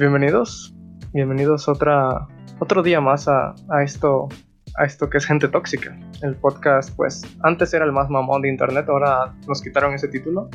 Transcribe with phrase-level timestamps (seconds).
[0.00, 0.74] Bienvenidos,
[1.12, 2.26] bienvenidos otra,
[2.58, 4.30] otro día más a, esto,
[4.78, 5.94] a esto que es Gente Tóxica.
[6.22, 10.48] El podcast, pues, antes era el más mamón de internet, ahora nos quitaron ese título.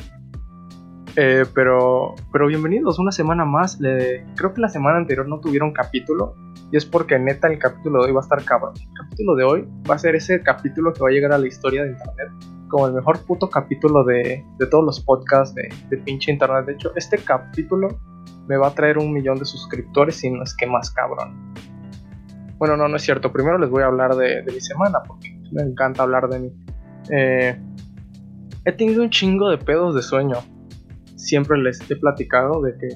[1.16, 3.78] Eh, pero, pero bienvenidos, una semana más.
[3.78, 6.34] creo que la semana anterior no tuvieron capítulo.
[6.72, 8.74] Y es porque neta el capítulo de hoy va a estar cabrón.
[8.80, 11.46] El capítulo de hoy va a ser ese capítulo que va a llegar a la
[11.46, 12.32] historia de internet.
[12.68, 16.66] Como el mejor puto capítulo de, de todos los podcasts de, de pinche internet.
[16.66, 17.90] De hecho, este capítulo
[18.48, 21.54] me va a traer un millón de suscriptores y no es que más cabrón.
[22.58, 23.32] Bueno, no, no es cierto.
[23.32, 26.54] Primero les voy a hablar de, mi semana porque me encanta hablar de mí.
[27.10, 27.60] Eh,
[28.64, 30.38] he tenido un chingo de pedos de sueño.
[31.16, 32.88] Siempre les he platicado de que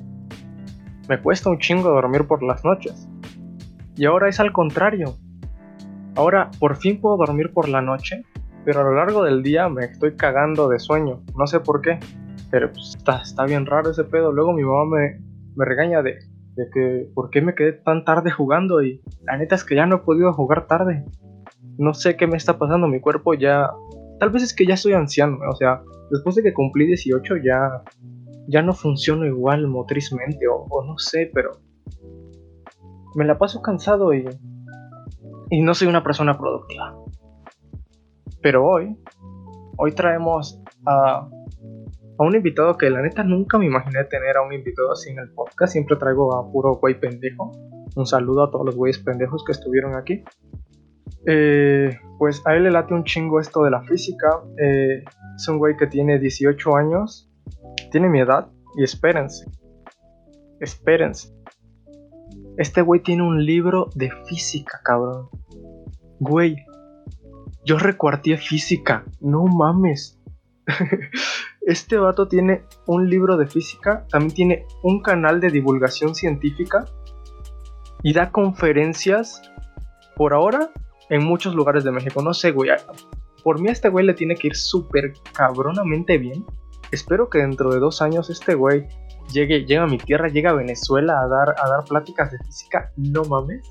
[1.08, 3.08] me cuesta un chingo dormir por las noches.
[3.96, 5.18] Y ahora es al contrario.
[6.16, 8.24] Ahora por fin puedo dormir por la noche,
[8.64, 11.22] pero a lo largo del día me estoy cagando de sueño.
[11.38, 12.00] No sé por qué,
[12.50, 14.32] pero pues, está, está bien raro ese pedo.
[14.32, 15.29] Luego mi mamá me,
[15.60, 16.20] me regaña de,
[16.56, 19.86] de que por qué me quedé tan tarde jugando y la neta es que ya
[19.86, 21.04] no he podido jugar tarde.
[21.78, 23.70] No sé qué me está pasando, mi cuerpo ya...
[24.20, 27.84] Tal vez es que ya estoy anciano, o sea, después de que cumplí 18 ya,
[28.48, 31.52] ya no funciono igual motrizmente o, o no sé, pero
[33.16, 34.26] me la paso cansado y,
[35.50, 36.96] y no soy una persona productiva.
[38.42, 38.98] Pero hoy,
[39.78, 41.30] hoy traemos a
[42.20, 45.20] a un invitado que la neta nunca me imaginé tener a un invitado así en
[45.20, 45.72] el podcast.
[45.72, 47.52] Siempre traigo a puro güey pendejo.
[47.96, 50.26] Un saludo a todos los güeyes pendejos que estuvieron aquí.
[51.26, 54.42] Eh, pues a él le late un chingo esto de la física.
[54.62, 55.06] Eh,
[55.38, 57.32] es un güey que tiene 18 años.
[57.90, 58.50] Tiene mi edad.
[58.76, 59.46] Y espérense.
[60.60, 61.34] Espérense.
[62.58, 65.30] Este güey tiene un libro de física, cabrón.
[66.20, 66.58] Güey.
[67.64, 69.06] Yo recuarté física.
[69.22, 70.20] No mames.
[71.70, 76.86] Este vato tiene un libro de física, también tiene un canal de divulgación científica
[78.02, 79.40] y da conferencias
[80.16, 80.72] por ahora
[81.12, 82.24] en muchos lugares de México.
[82.24, 82.72] No sé, güey.
[83.44, 86.44] Por mí a este güey le tiene que ir súper cabronamente bien.
[86.92, 88.88] Espero que dentro de dos años este güey
[89.32, 92.92] llegue, llegue a mi tierra, llegue a Venezuela a dar, a dar pláticas de física.
[92.98, 93.62] No mames.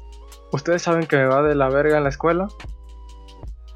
[0.52, 2.46] Ustedes saben que me va de la verga en la escuela.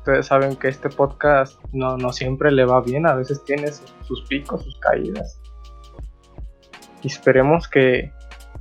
[0.03, 4.23] Ustedes saben que este podcast no, no siempre le va bien, a veces tiene sus
[4.23, 5.41] picos, sus caídas.
[7.05, 8.11] Y esperemos que,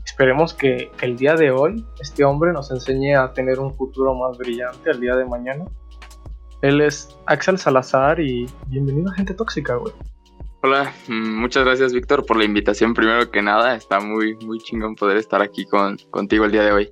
[0.06, 4.38] esperemos que, el día de hoy este hombre nos enseñe a tener un futuro más
[4.38, 5.66] brillante el día de mañana.
[6.62, 9.96] Él es Axel Salazar y bienvenido a Gente Tóxica, güey.
[10.62, 12.94] Hola, mm, muchas gracias Víctor por la invitación.
[12.94, 16.72] Primero que nada, está muy, muy chingón poder estar aquí con, contigo el día de
[16.72, 16.91] hoy.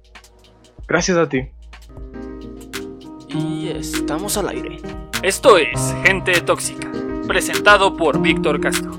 [0.88, 1.52] Gracias a ti
[3.69, 4.78] y estamos al aire.
[5.22, 6.91] Esto es Gente Tóxica,
[7.28, 8.94] presentado por Víctor Castro.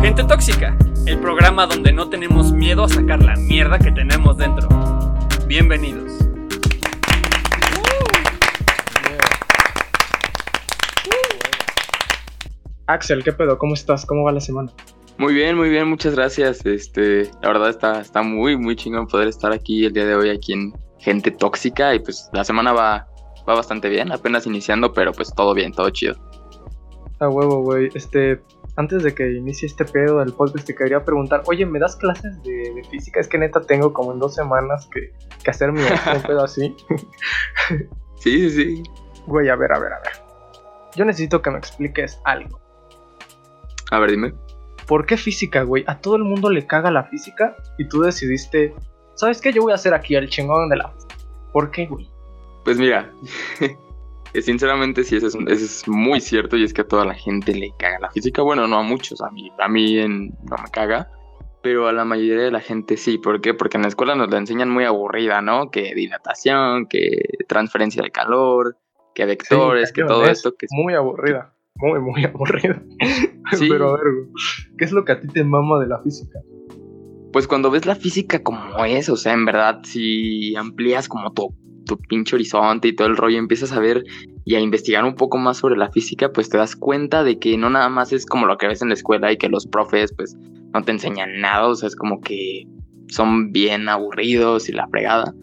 [0.00, 4.68] Gente Tóxica, el programa donde no tenemos miedo a sacar la mierda que tenemos dentro.
[5.46, 6.12] Bienvenidos.
[12.86, 13.58] Axel, ¿qué pedo?
[13.58, 14.04] ¿Cómo estás?
[14.06, 14.72] ¿Cómo va la semana?
[15.18, 16.64] Muy bien, muy bien, muchas gracias.
[16.66, 20.30] Este, la verdad está, está muy, muy chingón poder estar aquí el día de hoy
[20.30, 20.72] aquí en,
[21.06, 23.06] gente tóxica y pues la semana va,
[23.48, 26.16] va bastante bien, apenas iniciando, pero pues todo bien, todo chido.
[27.20, 27.90] A huevo, güey.
[27.94, 28.42] Este,
[28.74, 32.42] antes de que inicie este pedo del podcast, te quería preguntar, oye, ¿me das clases
[32.42, 33.20] de, física?
[33.20, 35.12] Es que neta tengo como en dos semanas que,
[35.44, 35.80] que hacerme
[36.16, 36.74] un pedo así.
[38.16, 38.82] sí, sí, sí.
[39.28, 40.12] Güey, a ver, a ver, a ver.
[40.96, 42.60] Yo necesito que me expliques algo.
[43.92, 44.34] A ver, dime.
[44.88, 45.84] ¿Por qué física, güey?
[45.86, 48.74] A todo el mundo le caga la física y tú decidiste
[49.16, 49.52] ¿sabes qué?
[49.52, 50.92] Yo voy a hacer aquí el chingón de la...
[51.52, 52.08] ¿Por qué, güey?
[52.64, 53.12] Pues mira,
[54.42, 57.98] sinceramente sí, eso es, muy cierto y es que a toda la gente le caga
[58.00, 58.42] la física.
[58.42, 61.10] Bueno, no a muchos, a mí, a mí no me caga,
[61.62, 63.18] pero a la mayoría de la gente sí.
[63.18, 63.54] ¿Por qué?
[63.54, 65.70] Porque en la escuela nos la enseñan muy aburrida, ¿no?
[65.70, 68.76] Que dilatación, que transferencia de calor,
[69.14, 70.54] que vectores, que todo esto.
[70.56, 72.82] Que es muy aburrida, muy, muy aburrida.
[73.52, 73.68] Sí.
[73.70, 74.12] pero a ver,
[74.76, 76.40] ¿qué es lo que a ti te mama de la física?
[77.36, 81.54] Pues cuando ves la física como es, o sea, en verdad, si amplías como tu,
[81.84, 84.04] tu pinche horizonte y todo el rollo, empiezas a ver
[84.46, 87.58] y a investigar un poco más sobre la física, pues te das cuenta de que
[87.58, 90.14] no nada más es como lo que ves en la escuela y que los profes
[90.16, 90.34] pues
[90.72, 92.66] no te enseñan nada, o sea, es como que
[93.08, 95.34] son bien aburridos y la fregada.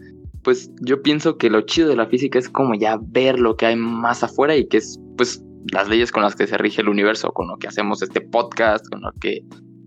[0.42, 3.66] Pues yo pienso que lo chido de la física es como ya ver lo que
[3.66, 6.88] hay más afuera y que es pues las leyes con las que se rige el
[6.88, 9.44] universo, con lo que hacemos este podcast, con lo que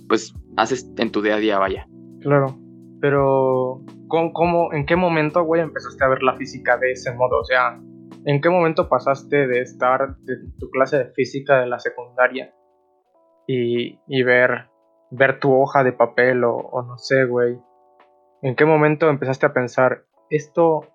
[0.07, 1.85] pues haces en tu día a día, vaya.
[2.21, 2.57] Claro,
[2.99, 7.39] pero ¿cómo, en qué momento, güey, empezaste a ver la física de ese modo?
[7.39, 7.79] O sea,
[8.25, 12.53] ¿en qué momento pasaste de estar de tu clase de física de la secundaria
[13.47, 14.69] y, ver
[15.09, 17.57] ver tu hoja de papel o, o no sé, güey.
[18.41, 20.85] ¿En qué momento empezaste a pensar, esto,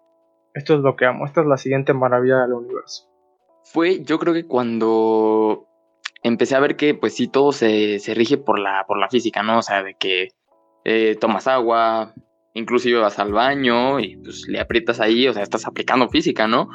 [0.52, 3.08] esto es lo que amo, esta es la siguiente maravilla del universo?
[3.64, 5.66] Fue, yo creo que cuando
[6.22, 9.42] empecé a ver que, pues sí, todo se, se rige por la, por la física,
[9.42, 9.58] ¿no?
[9.58, 10.28] O sea, de que
[10.84, 12.14] eh, tomas agua,
[12.54, 16.68] inclusive vas al baño y pues le aprietas ahí, o sea, estás aplicando física, ¿no?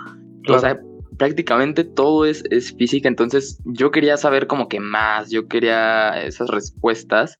[0.49, 0.79] O sea,
[1.17, 6.49] prácticamente todo es, es física, entonces yo quería saber como que más, yo quería esas
[6.49, 7.39] respuestas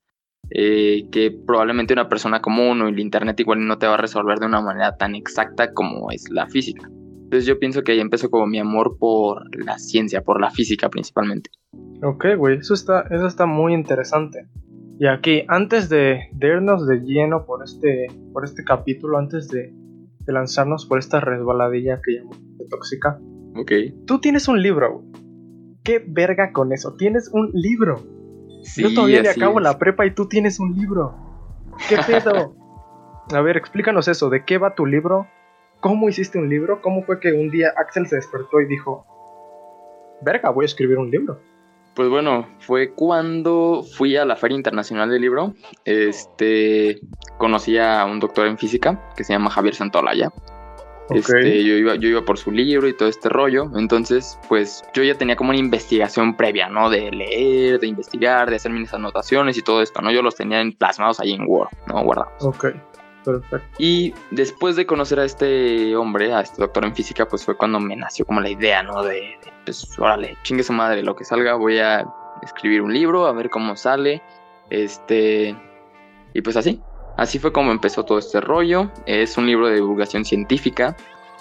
[0.50, 4.38] eh, que probablemente una persona común o el internet igual no te va a resolver
[4.38, 6.88] de una manera tan exacta como es la física.
[7.24, 10.88] Entonces yo pienso que ahí empezó como mi amor por la ciencia, por la física
[10.88, 11.50] principalmente.
[12.02, 14.46] Ok, güey, eso está, eso está muy interesante.
[15.00, 19.72] Y aquí, antes de, irnos de lleno por este, por este capítulo, antes de,
[20.26, 23.18] lanzarnos por esta resbaladilla que llamo de tóxica.
[23.56, 23.72] Ok.
[24.06, 25.04] Tú tienes un libro.
[25.84, 26.94] ¿Qué verga con eso?
[26.96, 28.04] Tienes un libro.
[28.76, 31.14] Yo todavía le acabo la prepa y tú tienes un libro.
[31.88, 32.54] ¿Qué pedo?
[33.32, 34.28] A ver, explícanos eso.
[34.28, 35.28] ¿De qué va tu libro?
[35.80, 36.82] ¿Cómo hiciste un libro?
[36.82, 39.06] ¿Cómo fue que un día Axel se despertó y dijo,
[40.22, 41.40] verga, voy a escribir un libro?
[41.98, 45.54] Pues bueno, fue cuando fui a la Feria Internacional del Libro.
[45.84, 47.00] Este,
[47.38, 50.30] conocí a un doctor en física que se llama Javier Santolaya.
[51.10, 53.72] Este, yo, iba, yo iba por su libro y todo este rollo.
[53.74, 56.88] Entonces, pues yo ya tenía como una investigación previa, ¿no?
[56.88, 60.12] De leer, de investigar, de hacer mis anotaciones y todo esto, ¿no?
[60.12, 62.04] Yo los tenía plasmados ahí en Word, ¿no?
[62.04, 62.44] Guardados.
[62.44, 62.66] Ok.
[63.78, 67.80] Y después de conocer a este hombre, a este doctor en física, pues fue cuando
[67.80, 69.02] me nació como la idea, ¿no?
[69.02, 72.06] De, pues, órale, chingue su madre, lo que salga, voy a
[72.42, 74.22] escribir un libro, a ver cómo sale.
[74.70, 75.56] Este.
[76.34, 76.80] Y pues así.
[77.16, 78.90] Así fue como empezó todo este rollo.
[79.06, 80.96] Es un libro de divulgación científica.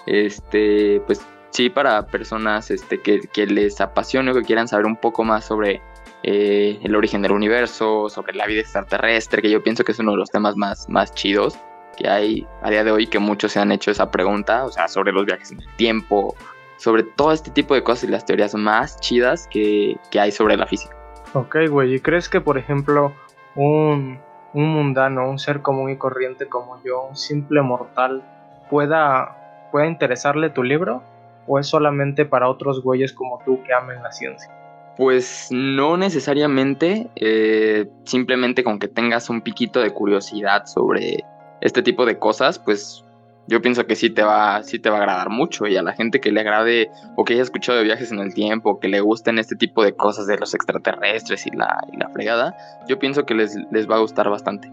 [0.08, 1.22] Este, pues
[1.52, 5.46] sí, para personas este, que, que les apasione o que quieran saber un poco más
[5.46, 5.82] sobre
[6.24, 10.12] eh, el origen del universo, sobre la vida extraterrestre, que yo pienso que es uno
[10.12, 11.58] de los temas más, más chidos
[11.98, 14.88] que hay a día de hoy, que muchos se han hecho esa pregunta, o sea,
[14.88, 16.36] sobre los viajes en el tiempo,
[16.78, 20.66] sobre todo este tipo de cosas y las teorías más chidas que, hay sobre la
[20.66, 20.96] física.
[21.34, 23.14] Ok, güey, ¿y crees que, por ejemplo,
[23.56, 24.20] un,
[24.54, 28.24] un mundano, un ser común y corriente como yo, un simple mortal,
[28.70, 31.04] pueda, pueda interesarle tu libro?
[31.48, 34.52] ¿O es solamente para otros güeyes como tú que amen la ciencia?
[34.98, 41.24] Pues no necesariamente, eh, simplemente con que tengas un piquito de curiosidad sobre
[41.68, 43.04] este tipo de cosas, pues
[43.48, 45.94] yo pienso que sí te va, sí te va a agradar mucho y a la
[45.94, 49.00] gente que le agrade o que haya escuchado de viajes en el tiempo, que le
[49.00, 52.56] gusten este tipo de cosas de los extraterrestres y la, la fregada,
[52.88, 54.70] yo pienso que les, les va a gustar bastante.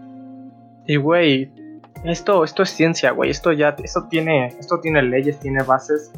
[0.87, 1.51] Y güey,
[2.03, 6.11] esto, esto es ciencia, güey, esto ya, esto tiene, esto tiene leyes, tiene bases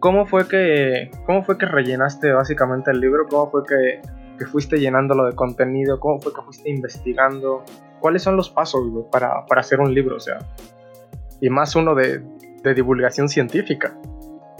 [0.00, 3.26] ¿Cómo fue que, cómo fue que rellenaste básicamente el libro?
[3.28, 6.00] ¿Cómo fue que, fuiste llenándolo de contenido?
[6.00, 7.62] ¿Cómo fue que fuiste investigando?
[8.00, 10.16] ¿Cuáles son los pasos para, hacer un libro?
[10.16, 10.38] O sea,
[11.40, 12.22] y más uno de,
[12.74, 13.96] divulgación científica.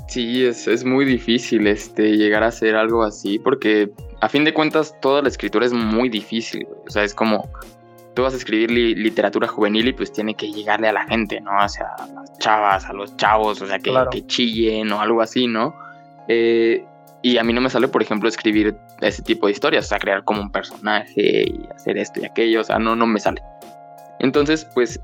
[0.08, 3.90] Sí, es, es, muy difícil este, llegar a hacer algo así porque
[4.20, 6.66] a fin de cuentas toda la escritura es muy difícil.
[6.86, 7.48] O sea, es como
[8.14, 11.52] tú vas a escribir literatura juvenil y pues tiene que llegarle a la gente, ¿no?
[11.64, 15.22] O sea, a las chavas, a los chavos, o sea, que, que chillen o algo
[15.22, 15.74] así, ¿no?
[16.28, 16.84] Eh,
[17.22, 19.98] y a mí no me sale, por ejemplo, escribir ese tipo de historias, o sea,
[19.98, 23.42] crear como un personaje y hacer esto y aquello, o sea, no, no me sale.
[24.20, 25.00] Entonces, pues,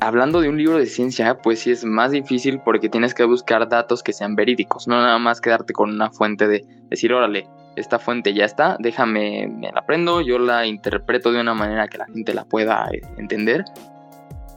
[0.00, 3.68] hablando de un libro de ciencia, pues sí es más difícil porque tienes que buscar
[3.68, 8.00] datos que sean verídicos, no nada más quedarte con una fuente de decir, órale, esta
[8.00, 12.06] fuente ya está, déjame, me la aprendo, yo la interpreto de una manera que la
[12.06, 13.64] gente la pueda eh, entender,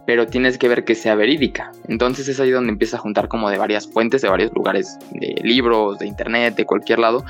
[0.07, 1.73] pero tienes que ver que sea verídica.
[1.89, 5.35] Entonces es ahí donde empieza a juntar como de varias fuentes, de varios lugares, de
[5.43, 7.25] libros, de internet, de cualquier lado,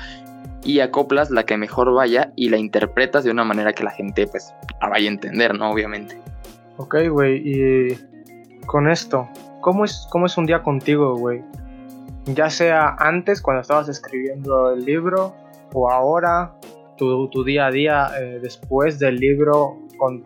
[0.62, 4.28] y acoplas la que mejor vaya y la interpretas de una manera que la gente
[4.28, 5.72] pues la vaya a entender, ¿no?
[5.72, 6.20] Obviamente.
[6.76, 7.98] Ok, güey, y
[8.66, 9.28] con esto,
[9.60, 11.42] ¿cómo es, cómo es un día contigo, güey?
[12.26, 15.34] Ya sea antes, cuando estabas escribiendo el libro,
[15.72, 16.54] o ahora,
[16.96, 20.22] tu, día a día eh, después del libro, con,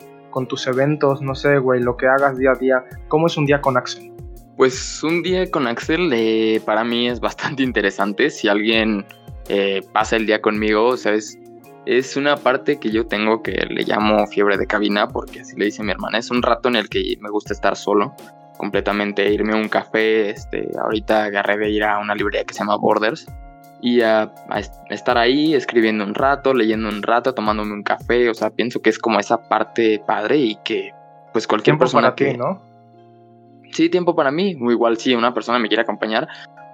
[0.47, 2.85] tus eventos, no sé, güey, lo que hagas día a día.
[3.09, 4.13] ¿Cómo es un día con Axel?
[4.57, 8.31] Pues un día con Axel eh, para mí es bastante interesante.
[8.31, 9.05] Si alguien
[9.49, 11.39] eh, pasa el día conmigo, o sea, es,
[11.87, 15.67] es una parte que yo tengo que le llamo fiebre de cabina, porque así le
[15.67, 16.19] dice mi hermana.
[16.19, 18.15] Es un rato en el que me gusta estar solo,
[18.59, 20.31] completamente irme a un café.
[20.31, 23.27] Este, ahorita agarré de ir a una librería que se llama Borders
[23.83, 24.33] y a,
[24.91, 28.91] estar ahí escribiendo un rato, leyendo un rato, tomándome un café, o sea, pienso que
[28.91, 30.93] es como esa parte padre y que
[31.33, 32.63] pues cualquier tiempo persona para que ¿no?
[33.73, 36.29] Sí, tiempo para mí, o igual si una persona me quiere acompañar,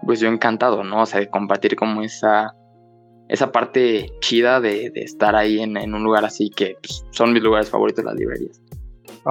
[0.04, 1.02] pues yo encantado, ¿no?
[1.02, 2.54] O sea, de compartir como esa
[3.28, 7.70] esa parte chida de, estar ahí en, un lugar así que pues, son mis lugares
[7.70, 8.60] favoritos las librerías.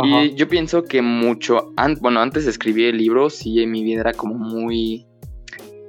[0.03, 4.01] Y yo pienso que mucho, bueno, antes de escribir el libro, sí, en mi vida
[4.01, 5.07] era como muy,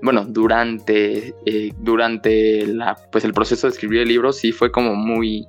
[0.02, 4.94] bueno, durante, eh, durante la, pues el proceso de escribir el libro, sí fue como
[4.94, 5.46] muy,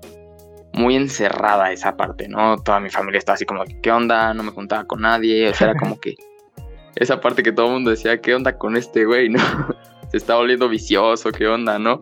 [0.73, 2.57] muy encerrada esa parte, ¿no?
[2.57, 4.33] Toda mi familia estaba así como, ¿qué onda?
[4.33, 6.15] No me juntaba con nadie, o sea, era como que
[6.95, 9.39] esa parte que todo el mundo decía, ¿qué onda con este güey, no?
[10.11, 12.01] Se está volviendo vicioso, ¿qué onda, no?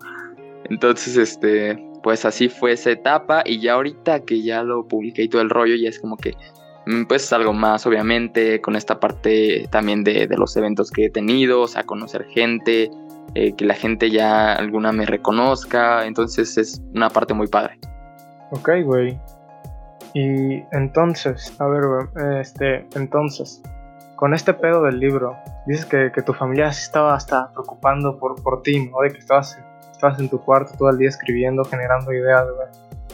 [0.69, 5.29] Entonces, este, pues así fue esa etapa y ya ahorita que ya lo publiqué y
[5.29, 6.35] todo el rollo, ya es como que,
[7.07, 11.67] pues algo más, obviamente, con esta parte también de, los eventos que he tenido, o
[11.67, 12.89] sea, conocer gente,
[13.35, 17.79] eh, que la gente ya alguna me reconozca, entonces es una parte muy padre.
[18.51, 19.19] Ok, güey.
[20.13, 23.61] Y entonces, a ver, güey, este, entonces,
[24.15, 28.61] con este pedo del libro, dices que, tu familia se estaba hasta preocupando por, por
[28.61, 29.01] ti, ¿no?
[29.01, 29.57] De que estabas
[29.97, 32.67] estás en tu cuarto todo el día escribiendo, generando ideas, güey.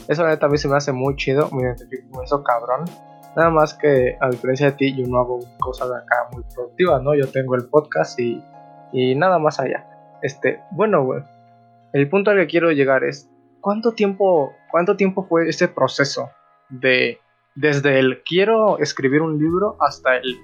[0.08, 2.86] Eso a mí se me hace muy chido, me identifico con eso cabrón.
[3.35, 7.15] Nada más que a diferencia de ti, yo no hago cosas acá muy productivas, ¿no?
[7.15, 8.43] Yo tengo el podcast y,
[8.91, 9.85] y nada más allá.
[10.21, 11.07] Este, bueno.
[11.93, 13.29] El punto al que quiero llegar es,
[13.61, 16.29] ¿cuánto tiempo, cuánto tiempo fue ese proceso
[16.69, 17.19] de
[17.55, 20.39] desde el quiero escribir un libro hasta el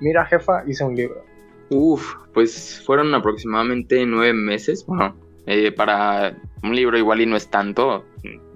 [0.00, 1.24] mira jefa, hice un libro?
[1.70, 7.50] Uf, pues fueron aproximadamente nueve meses, bueno, eh, para un libro igual y no es
[7.50, 8.04] tanto,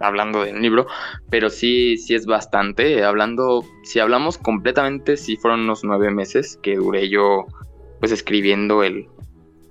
[0.01, 0.87] hablando de un libro,
[1.31, 3.05] pero sí, sí es bastante.
[3.05, 7.47] Hablando, si hablamos completamente, sí fueron unos nueve meses que duré yo
[7.99, 9.09] pues escribiendo el,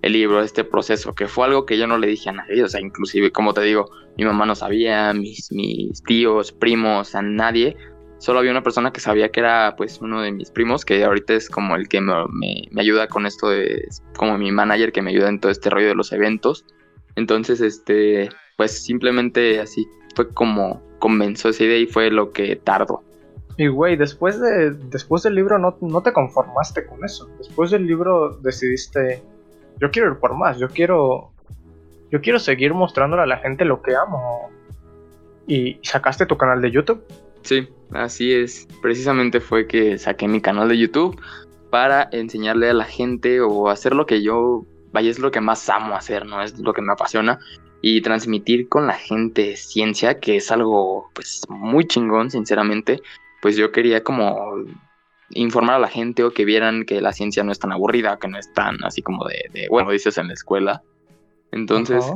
[0.02, 2.68] el libro, este proceso, que fue algo que yo no le dije a nadie, o
[2.68, 7.78] sea, inclusive, como te digo, mi mamá no sabía, mis, mis tíos, primos, a nadie,
[8.18, 11.34] solo había una persona que sabía que era pues uno de mis primos, que ahorita
[11.34, 15.02] es como el que me, me, me ayuda con esto, de, como mi manager que
[15.02, 16.66] me ayuda en todo este rollo de los eventos.
[17.16, 23.04] Entonces, este, pues simplemente así fue como comenzó esa idea y fue lo que tardó.
[23.58, 27.30] Y güey, después de después del libro no, no te conformaste con eso.
[27.38, 29.22] Después del libro decidiste,
[29.80, 31.32] yo quiero ir por más, yo quiero
[32.12, 34.50] yo quiero seguir mostrándole a la gente lo que amo.
[35.48, 37.04] ¿Y sacaste tu canal de YouTube?
[37.44, 38.68] Sí, así es.
[38.82, 41.20] Precisamente fue que saqué mi canal de YouTube
[41.70, 44.66] para enseñarle a la gente o hacer lo que yo
[44.96, 46.42] vaya, es lo que más amo hacer, ¿no?
[46.42, 47.38] Es lo que me apasiona.
[47.82, 53.02] Y transmitir con la gente ciencia, que es algo, pues, muy chingón, sinceramente.
[53.42, 54.56] Pues yo quería como
[55.30, 58.28] informar a la gente o que vieran que la ciencia no es tan aburrida, que
[58.28, 60.82] no es tan así como de, bueno, dices en la escuela.
[61.52, 62.12] Entonces,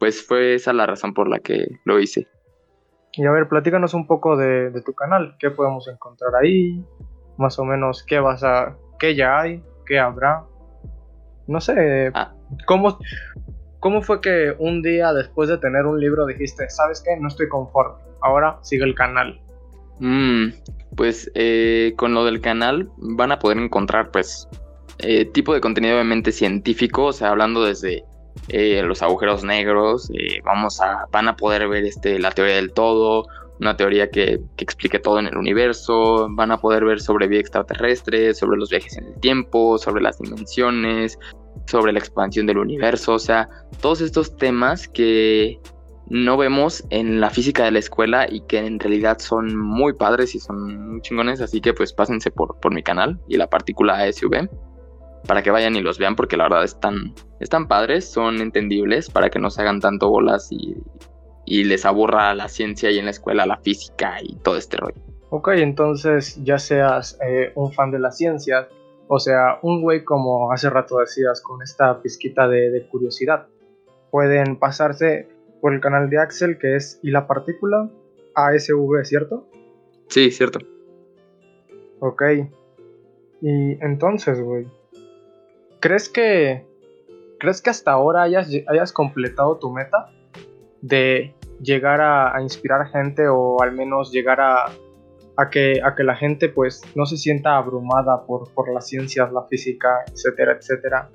[0.00, 2.26] pues fue esa la razón por la que lo hice.
[3.12, 6.82] Y a ver, platícanos un poco de, de, tu canal, qué podemos encontrar ahí,
[7.36, 10.46] más o menos qué vas a, qué ya hay, qué habrá.
[11.46, 12.32] No sé, ah.
[12.66, 12.98] ¿cómo,
[13.80, 17.48] ¿cómo fue que un día después de tener un libro dijiste, sabes qué, no estoy
[17.48, 19.40] conforme, ahora sigue el canal?
[19.98, 20.48] Mm,
[20.96, 24.48] pues eh, con lo del canal van a poder encontrar pues
[24.98, 28.04] eh, tipo de contenido obviamente científico, o sea, hablando desde
[28.48, 30.10] eh, los agujeros negros,
[30.44, 33.26] vamos a, van a poder ver este, la teoría del todo,
[33.60, 37.40] una teoría que, que, explique todo en el universo, van a poder ver sobre vida
[37.40, 41.18] extraterrestre, sobre los viajes en el tiempo, sobre las dimensiones,
[41.66, 43.48] sobre la expansión del universo, o sea,
[43.80, 45.60] todos estos temas que
[46.08, 50.34] no vemos en la física de la escuela y que en realidad son muy padres
[50.34, 53.98] y son muy chingones, así que pues pásense por, por mi canal y la partícula
[53.98, 54.48] ASV
[55.26, 59.30] para que vayan y los vean porque la verdad están, están padres, son entendibles para
[59.30, 60.74] que no se hagan tanto bolas y,
[61.44, 65.00] y les aburra la ciencia y en la escuela la física y todo este rollo.
[65.30, 68.68] Ok, entonces ya seas eh, un fan de la ciencia,
[69.08, 73.46] o sea, un güey como hace rato decías, con esta pizquita de, curiosidad,
[74.10, 75.28] pueden pasarse
[75.60, 77.90] por el canal de Axel que es y la partícula
[78.34, 79.46] ASV, ¿cierto?
[80.08, 80.60] Sí, cierto.
[82.00, 82.22] Ok.
[83.40, 84.66] Y entonces, güey,
[85.80, 86.66] ¿crees que
[87.38, 90.10] crees que hasta ahora hayas, hayas completado tu meta?
[90.82, 94.66] De llegar a, inspirar gente o al menos llegar a,
[95.36, 99.32] a, que, a que la gente pues no se sienta abrumada por, por las ciencias,
[99.32, 101.10] la física, etcétera, etcétera.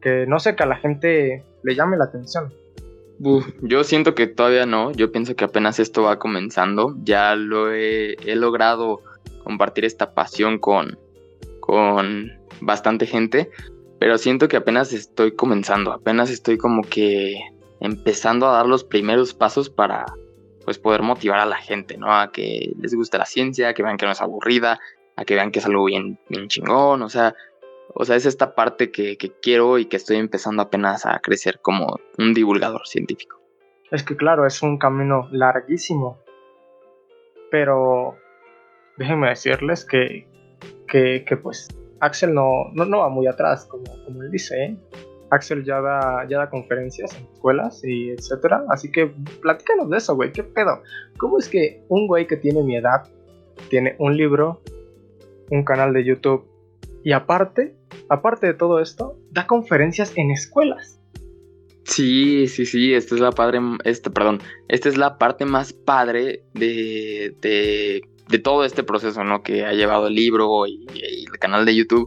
[0.00, 2.52] Que no sé, que a la gente le llame la atención.
[3.60, 8.16] yo siento que todavía no, yo pienso que apenas esto va comenzando, ya lo he,
[8.24, 9.02] he logrado
[9.44, 10.98] compartir esta pasión con,
[11.60, 13.50] con bastante gente,
[13.98, 17.38] pero siento que apenas estoy comenzando, apenas estoy como que
[17.80, 20.06] empezando a dar los primeros pasos para
[20.64, 22.14] pues poder motivar a la gente, ¿no?
[22.14, 24.78] A que les guste la ciencia, a que vean que no es aburrida,
[25.16, 27.34] a que vean que es algo bien, bien chingón, o sea,
[27.94, 31.98] o sea, es esta parte que, quiero y que estoy empezando apenas a crecer como
[32.18, 33.40] un divulgador científico.
[33.90, 36.18] es que claro, es un camino larguísimo.
[37.50, 38.16] Pero
[38.96, 40.28] déjenme decirles que,
[40.86, 41.68] que, pues
[41.98, 44.64] Axel no, no, va muy atrás, como, como él dice.
[44.64, 44.76] ¿eh?
[45.30, 48.64] Axel ya da, ya da conferencias en escuelas y etcétera.
[48.68, 50.32] Así que platícanos de eso, güey.
[50.32, 50.82] ¿Qué pedo?
[51.18, 53.08] ¿Cómo es que un güey que tiene mi edad
[53.68, 54.62] tiene un libro,
[55.50, 56.44] un canal de YouTube
[57.04, 57.74] y aparte,
[58.08, 61.00] aparte de todo esto, da conferencias en escuelas?
[61.84, 66.44] Sí, sí, sí, esta es la padre, este, perdón, esta es la parte más padre
[66.54, 69.42] de, de, de todo este proceso, ¿no?
[69.42, 72.06] Que ha llevado el libro y, el canal de YouTube.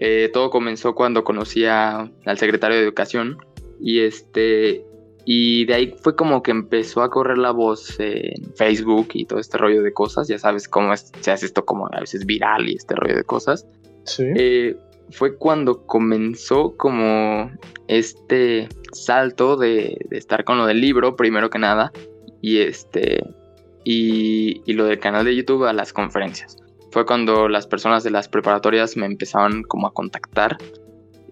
[0.00, 3.38] Eh, todo comenzó cuando conocí al secretario de Educación
[3.80, 4.84] y este
[5.24, 9.38] y de ahí fue como que empezó a correr la voz en Facebook y todo
[9.38, 10.26] este rollo de cosas.
[10.26, 13.66] Ya sabes cómo se hace esto como a veces viral y este rollo de cosas.
[14.04, 14.24] Sí.
[14.34, 14.76] Eh,
[15.10, 17.50] fue cuando comenzó como
[17.88, 21.92] este salto de, estar con lo del libro, primero que nada,
[22.40, 23.22] y este
[23.84, 26.56] y, lo del canal de YouTube a las conferencias.
[26.98, 30.58] Fue cuando las personas de las preparatorias me empezaban como a contactar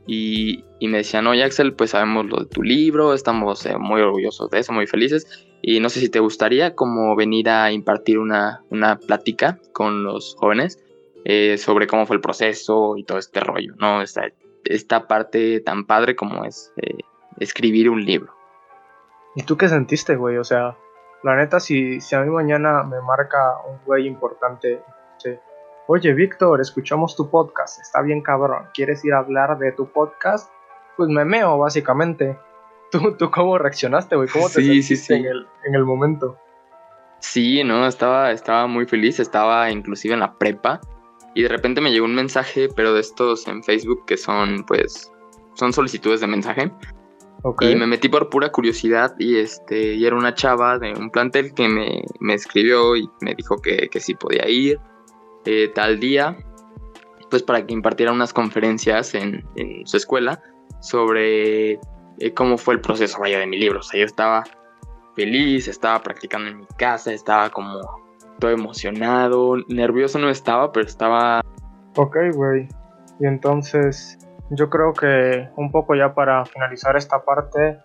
[0.06, 4.48] y, me decían, oye Axel, pues sabemos lo de tu libro, estamos eh, muy orgullosos
[4.48, 8.62] de eso, muy felices, y no sé si te gustaría como venir a impartir una,
[8.70, 10.78] una plática con los jóvenes
[11.24, 14.02] eh, sobre cómo fue el proceso y todo este rollo, ¿no?
[14.02, 14.22] Esta,
[14.62, 16.98] esta parte tan padre como es eh,
[17.40, 18.32] escribir un libro.
[19.34, 20.36] ¿Y tú qué sentiste, güey?
[20.36, 20.76] O sea,
[21.24, 24.80] la neta, si, si a mí mañana me marca un güey importante,
[25.86, 30.50] oye, Víctor, escuchamos tu podcast, está bien cabrón, ¿quieres ir a hablar de tu podcast?
[30.96, 32.38] Pues me meo, básicamente.
[32.90, 34.28] ¿Tú, tú cómo reaccionaste, güey?
[34.28, 36.38] ¿Cómo te sentiste En, el, en el momento?
[37.20, 40.80] Sí, no, estaba, estaba muy feliz, estaba inclusive en la prepa
[41.34, 45.10] y de repente me llegó un mensaje, pero de estos en Facebook que son, pues,
[45.54, 46.70] son solicitudes de mensaje.
[47.60, 51.54] Y me metí por pura curiosidad y este y era una chava de un plantel
[51.54, 54.80] que me, me escribió y me dijo que, que sí podía ir
[55.46, 56.36] eh, tal día,
[57.30, 59.44] pues para que impartiera unas conferencias en,
[59.84, 60.42] su escuela
[60.80, 61.72] sobre
[62.18, 63.80] eh, cómo fue el proceso vaya de mi libro.
[63.80, 64.44] O sea, yo estaba
[65.14, 67.80] feliz, estaba practicando en mi casa, estaba como
[68.38, 71.40] todo emocionado, nervioso no estaba, pero estaba...
[71.96, 72.68] Ok, güey.
[73.20, 74.18] Y entonces
[74.50, 77.78] yo creo que un poco ya para finalizar esta parte,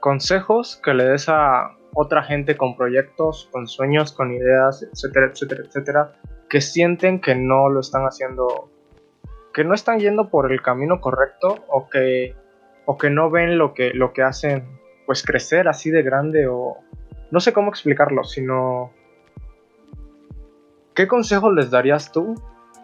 [0.00, 5.62] consejos que le des a otra gente con proyectos, con sueños, con ideas, etcétera, etcétera,
[5.66, 6.12] etcétera,
[6.50, 8.68] que sienten que no lo están haciendo,
[9.54, 12.34] que no están yendo por el camino correcto o que,
[12.84, 16.76] o que no ven lo que, lo que hacen pues crecer así de grande o
[17.30, 18.92] no sé cómo explicarlo, sino
[21.00, 22.34] ¿Qué consejos les darías tú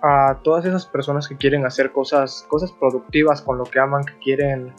[0.03, 4.17] a todas esas personas que quieren hacer cosas, cosas productivas con lo que aman, que
[4.21, 4.73] quieren,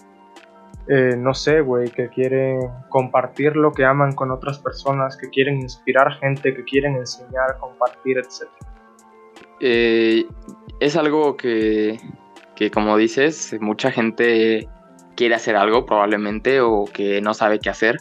[0.87, 5.59] eh, no sé, güey, que quieren compartir lo que aman con otras personas, que quieren
[5.61, 8.47] inspirar gente, que quieren enseñar, compartir, etc.
[9.59, 10.25] Eh,
[10.79, 11.99] es algo que,
[12.55, 14.67] que, como dices, mucha gente
[15.15, 17.97] quiere hacer algo probablemente o que no sabe qué hacer.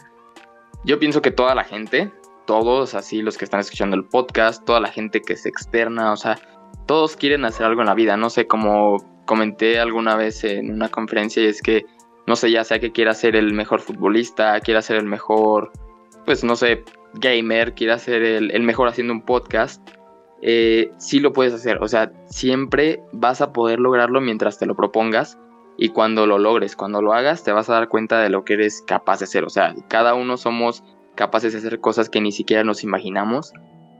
[0.83, 2.11] Yo pienso que toda la gente
[2.47, 6.17] todos, así los que están escuchando el podcast, toda la gente que es externa, o
[6.17, 6.39] sea,
[6.87, 10.89] todos quieren hacer algo en la vida, no sé, como comenté alguna vez en una
[10.89, 11.85] conferencia y es que,
[12.25, 15.71] no sé, ya sea que quiera ser el mejor futbolista, quiera ser el mejor,
[16.25, 16.83] pues no sé,
[17.15, 19.87] gamer, quiera ser el, mejor haciendo un podcast,
[20.41, 24.75] eh, sí lo puedes hacer, o sea, siempre vas a poder lograrlo mientras te lo
[24.75, 25.39] propongas
[25.77, 28.53] y cuando lo logres, cuando lo hagas, te vas a dar cuenta de lo que
[28.53, 30.83] eres capaz de hacer, o sea, cada uno somos
[31.15, 33.53] capaces de hacer cosas que ni siquiera nos imaginamos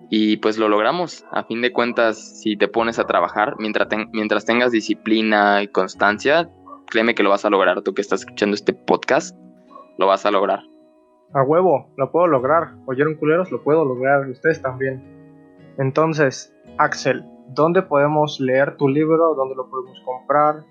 [0.09, 1.25] y pues lo logramos.
[1.31, 6.49] A fin de cuentas, si te pones a trabajar, mientras, mientras tengas disciplina y constancia,
[6.89, 7.81] créeme que lo vas a lograr.
[7.81, 9.37] Tú que estás escuchando este podcast,
[9.97, 10.59] lo vas a lograr.
[11.33, 12.75] A huevo, lo puedo lograr.
[12.85, 13.51] ¿Oyeron culeros?
[13.51, 14.29] Lo puedo lograr.
[14.29, 15.16] Ustedes también.
[15.77, 19.35] Entonces, Axel, ¿dónde podemos leer tu libro?
[19.35, 20.63] ¿Dónde lo podemos comprar?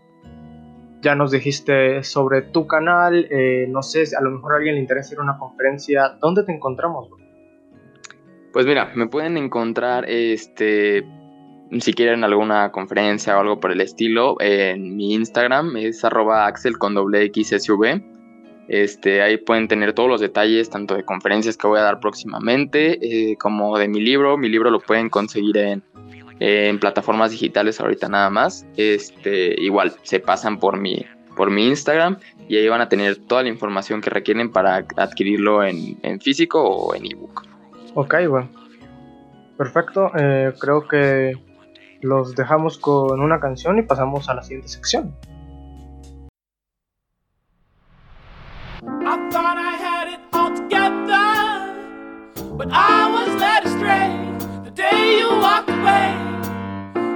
[1.07, 4.81] ya nos dijiste sobre tu canal, eh, no sé, a lo mejor a alguien le
[4.81, 7.09] interesa ir a una conferencia, ¿dónde te encontramos?
[8.53, 11.05] Pues mira, me pueden encontrar, este,
[11.79, 16.77] si quieren alguna conferencia o algo por el estilo, en mi Instagram es arroba axel
[16.77, 18.16] con doble xsv.
[18.69, 22.99] Este, ahí pueden tener todos los detalles, tanto de conferencias que voy a dar próximamente,
[23.31, 24.37] eh, como de mi libro.
[24.37, 25.57] Mi libro lo pueden conseguir
[26.39, 28.67] en plataformas digitales ahorita nada más.
[28.77, 31.05] Este, igual se pasan por mi,
[31.37, 35.63] por mi Instagram y ahí van a tener toda la información que requieren para adquirirlo
[35.63, 37.45] en, físico o en ebook.
[37.95, 38.49] Ok, bueno.
[39.57, 40.11] Perfecto.
[40.19, 41.35] Eh, creo que
[42.01, 45.15] los dejamos con una canción y pasamos a la siguiente sección.
[48.89, 51.75] I thought I had it all together,
[52.57, 54.15] but I was led astray
[54.63, 56.15] the day you walked away.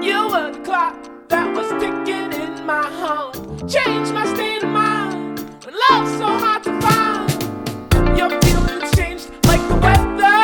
[0.04, 0.96] You were the clock
[1.28, 3.36] that was ticking in my heart.
[3.68, 8.18] Changed my state of mind when love's so hard to find.
[8.18, 10.42] Your feelings changed like the weather.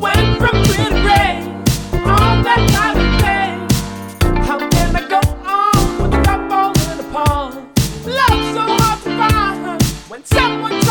[0.00, 0.64] Went from
[10.26, 10.85] Someone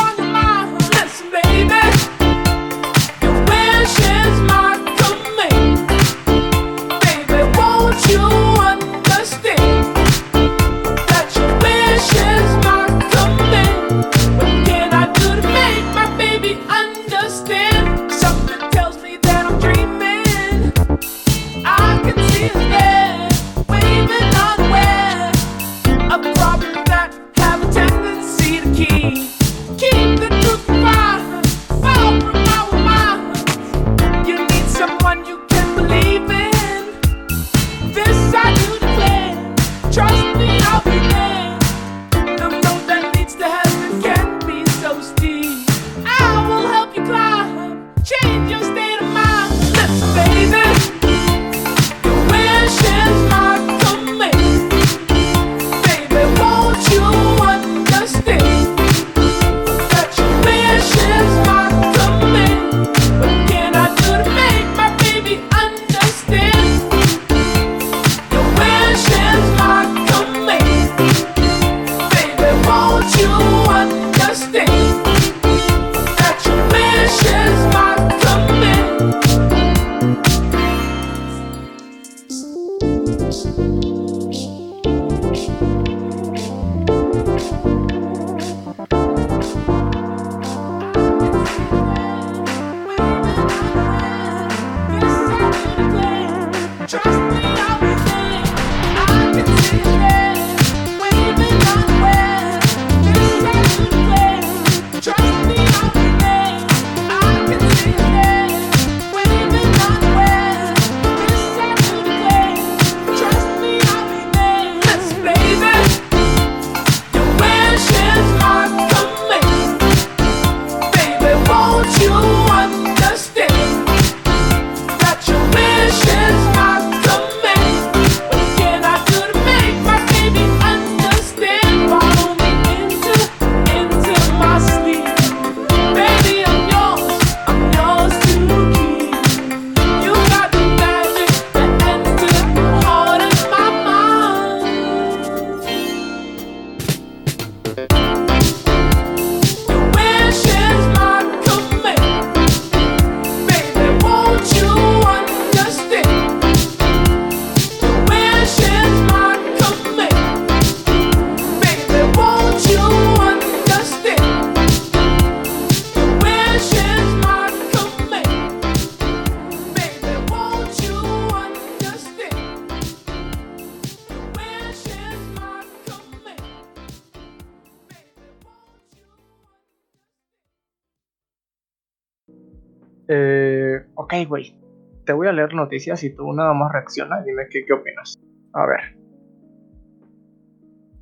[185.35, 188.15] leer noticias y tú nada más reacciona y dime qué, qué opinas.
[188.53, 188.97] A ver.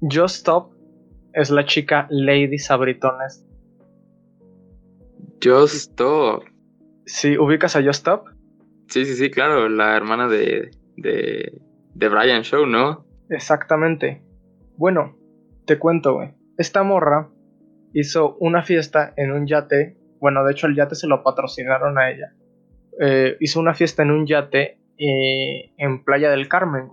[0.01, 0.73] Just Stop
[1.33, 3.45] es la chica Lady Sabritones.
[5.43, 6.43] Just Stop.
[7.05, 8.33] Si ubicas a Just Stop,
[8.93, 11.61] Sí, sí, sí, claro, la hermana de, de,
[11.95, 13.07] de Brian Show, ¿no?
[13.29, 14.21] exactamente.
[14.77, 15.17] Bueno,
[15.65, 16.33] te cuento, güey.
[16.59, 17.29] Esta morra
[17.93, 19.97] hizo una fiesta en un yate.
[20.19, 22.33] Bueno, de hecho, el yate se lo patrocinaron a ella.
[22.99, 26.91] Eh, hizo una fiesta en un yate eh, en Playa del Carmen.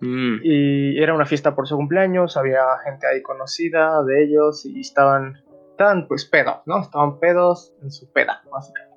[0.00, 4.80] Mm, Y era una fiesta por su cumpleaños, había gente ahí conocida de ellos y
[4.80, 5.34] estaban,
[5.70, 6.80] estaban pues pedos, ¿no?
[6.80, 8.96] Estaban pedos en su peda, básicamente.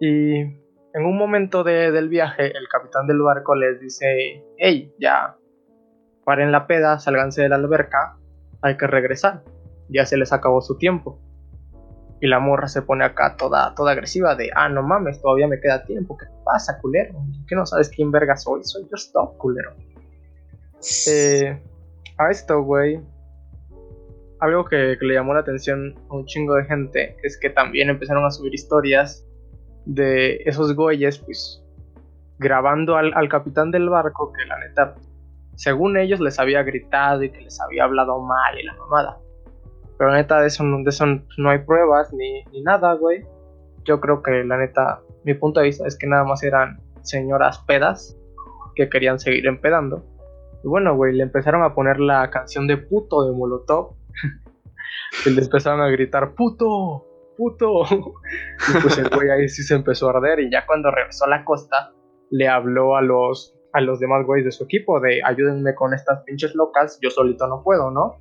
[0.00, 5.36] Y en un momento de- del viaje, el capitán del barco les dice, hey, ya,
[6.24, 8.16] paren la peda, sálganse de la alberca,
[8.62, 9.42] hay que regresar,
[9.90, 11.20] ya se les acabó su tiempo.
[12.20, 15.60] Y la morra se pone acá toda, toda agresiva de, ah, no mames, todavía me
[15.60, 17.14] queda tiempo, ¿qué pasa, culero?
[17.46, 18.64] ¿Qué no sabes quién verga soy?
[18.64, 19.74] Soy Just Stop, culero.
[21.08, 21.60] Eh,
[22.18, 23.00] a esto, güey.
[24.40, 28.24] Algo que, le llamó la atención a un chingo de gente es que también empezaron
[28.24, 29.26] a subir historias
[29.84, 31.62] de esos güeyes, pues,
[32.38, 34.94] grabando al, al capitán del barco que la neta,
[35.54, 39.18] según ellos, les había gritado y que les había hablado mal y la mamada.
[39.98, 43.24] Pero la neta, de eso, no- hay pruebas ni, ni nada, güey.
[43.84, 47.60] Yo creo que la neta, mi punto de vista es que nada más eran señoras
[47.66, 48.16] pedas
[48.74, 50.04] que querían seguir empedando
[50.64, 53.94] Y bueno, güey, le empezaron a poner la canción de puto de Molotov.
[55.26, 57.06] y le empezaron a gritar, puto,
[57.36, 57.84] puto.
[58.68, 60.40] y pues el güey ahí sí se empezó a arder.
[60.40, 61.92] Y ya cuando regresó a la costa,
[62.30, 66.22] le habló a los, a los demás güeyes de su equipo de ayúdenme con estas
[66.24, 68.16] pinches locas, yo solito no puedo, ¿no?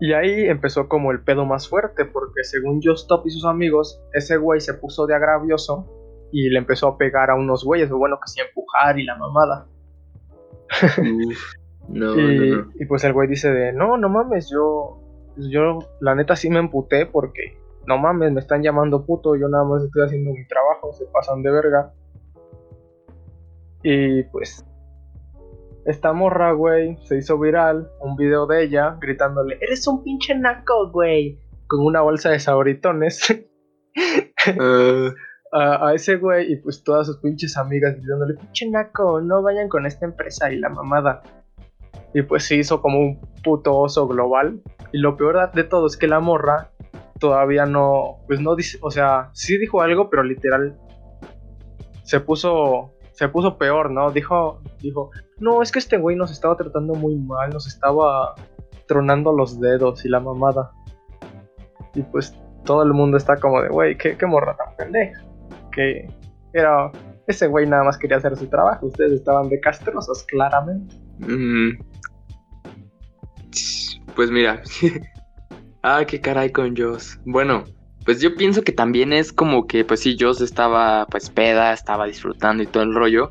[0.00, 4.36] Y ahí empezó como el pedo más fuerte, porque según Stop y sus amigos, ese
[4.36, 5.86] güey se puso de agravioso
[6.30, 9.16] y le empezó a pegar a unos güeyes, o bueno, que sí, empujar y la
[9.16, 9.66] mamada.
[10.98, 11.54] Uf,
[11.88, 12.72] no, y, no, no.
[12.78, 15.00] y pues el güey dice de, no, no mames, yo,
[15.36, 19.64] yo la neta sí me emputé porque, no mames, me están llamando puto, yo nada
[19.64, 21.92] más estoy haciendo mi trabajo, se pasan de verga.
[23.82, 24.64] Y pues,
[25.88, 30.90] esta morra, güey, se hizo viral, un video de ella gritándole, eres un pinche naco,
[30.90, 33.20] güey, con una bolsa de sabritones.
[34.46, 35.10] Ah,
[35.52, 39.70] a, a ese güey y pues todas sus pinches amigas diciéndole, pinche naco, no vayan
[39.70, 41.22] con esta empresa y la mamada.
[42.12, 44.60] Y pues se hizo como un puto oso global.
[44.92, 46.70] Y lo peor de todo es que la morra
[47.18, 50.78] todavía no, pues no dice, o sea, sí dijo algo, pero literal
[52.02, 54.12] se puso, se puso peor, ¿no?
[54.12, 58.36] Dijo, dijo, no, es que este güey nos estaba tratando muy mal, nos estaba
[58.86, 60.70] tronando los dedos y la mamada.
[61.96, 65.20] Y pues todo el mundo está como de, güey, ¿qué, morra tan pendeja.
[65.72, 66.08] Que
[66.52, 66.92] era,
[67.26, 70.94] ese güey nada más quería hacer su trabajo, ustedes estaban de castrosos, claramente.
[71.18, 71.70] mm.
[74.14, 74.62] Pues mira.
[75.82, 77.18] ah, qué caray con Joss.
[77.24, 77.64] Bueno,
[78.08, 82.06] pues yo pienso que también es como que, pues sí, Joss estaba pues peda, estaba
[82.06, 83.30] disfrutando y todo el rollo.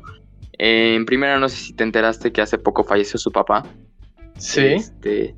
[0.56, 3.64] Eh, en primera, no sé si te enteraste que hace poco falleció su papá.
[4.36, 4.60] Sí.
[4.60, 5.34] Este,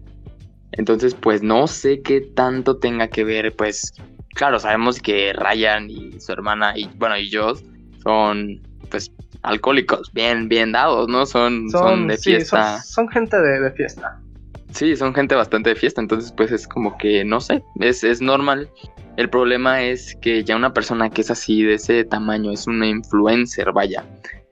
[0.73, 3.95] entonces, pues no sé qué tanto tenga que ver, pues,
[4.35, 7.65] claro, sabemos que Ryan y su hermana, y bueno, y Joss
[8.03, 11.25] son, pues, alcohólicos, bien, bien dados, ¿no?
[11.25, 12.83] Son, son, de sí, fiesta.
[12.83, 14.21] son, son gente de, de fiesta.
[14.73, 18.21] Sí, son gente bastante de fiesta, entonces pues es como que, no sé, es, es
[18.21, 18.69] normal.
[19.21, 22.87] El problema es que ya una persona que es así, de ese tamaño, es una
[22.87, 24.03] influencer, vaya.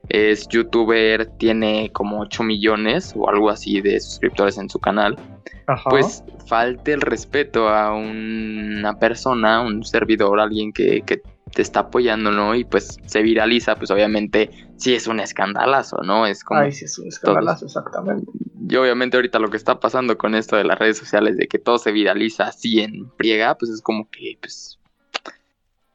[0.09, 5.17] Es youtuber, tiene como 8 millones o algo así de suscriptores en su canal.
[5.65, 5.89] Ajá.
[5.89, 12.29] Pues falte el respeto a una persona, un servidor, alguien que, que te está apoyando,
[12.29, 12.53] ¿no?
[12.53, 16.27] Y pues se viraliza, pues obviamente sí es un escandalazo, ¿no?
[16.27, 16.59] Es como...
[16.59, 18.31] Ay, sí, es un escandalazo, exactamente.
[18.69, 21.57] Y obviamente ahorita lo que está pasando con esto de las redes sociales, de que
[21.57, 24.79] todo se viraliza así en priega, pues es como que, pues,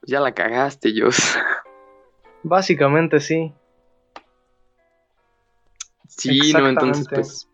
[0.03, 1.17] ya la cagaste, Jos.
[2.43, 3.55] Básicamente sí.
[6.09, 7.49] sí, no, entonces, pues,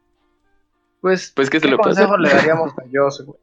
[1.03, 2.07] Pues, pues, ¿qué se ¿qué le hacer?
[2.07, 3.39] consejo le daríamos a Joss, güey?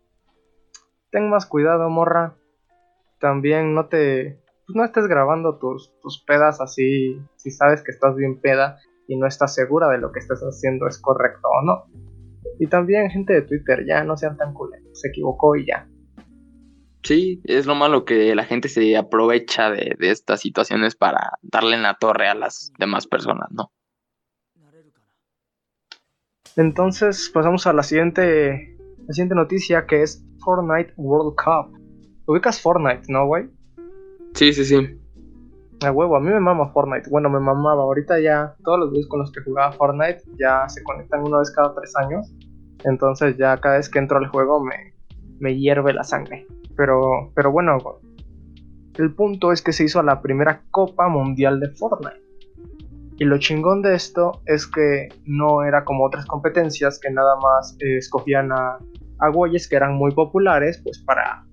[1.11, 2.33] Ten más cuidado, morra.
[3.19, 4.41] También no te...
[4.65, 9.17] pues no estés grabando tus, tus pedas así si sabes que estás bien peda y
[9.17, 11.85] no estás segura de lo que estás haciendo es correcto o no.
[12.59, 15.87] Y también gente de Twitter, ya no sean tan culeros, se equivocó y ya.
[17.03, 21.75] Sí, es lo malo que la gente se aprovecha de, de estas situaciones para darle
[21.75, 23.71] en la torre a las demás personas, ¿no?
[26.57, 31.77] Entonces pasamos a la siguiente, la siguiente noticia que es Fortnite World Cup.
[32.25, 33.45] Ubicas Fortnite, ¿no, güey?
[34.33, 34.99] Sí, sí, sí.
[35.83, 37.09] A huevo, a mí me mama Fortnite.
[37.09, 37.83] Bueno, me mamaba.
[37.83, 41.51] Ahorita ya todos los días con los que jugaba Fortnite ya se conectan una vez
[41.51, 42.33] cada tres años.
[42.83, 44.93] Entonces ya cada vez que entro al juego me,
[45.39, 46.47] me hierve la sangre.
[46.75, 47.77] Pero, pero bueno,
[48.95, 52.21] el punto es que se hizo la primera Copa Mundial de Fortnite.
[53.19, 57.75] Y lo chingón de esto es que no era como otras competencias que nada más
[57.79, 58.77] escogían a,
[59.19, 61.43] a güeyes que eran muy populares pues para,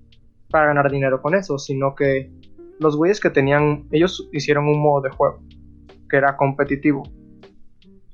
[0.51, 2.31] para ganar dinero con eso, sino que
[2.79, 5.41] los güeyes que tenían, ellos hicieron un modo de juego
[6.09, 7.03] que era competitivo.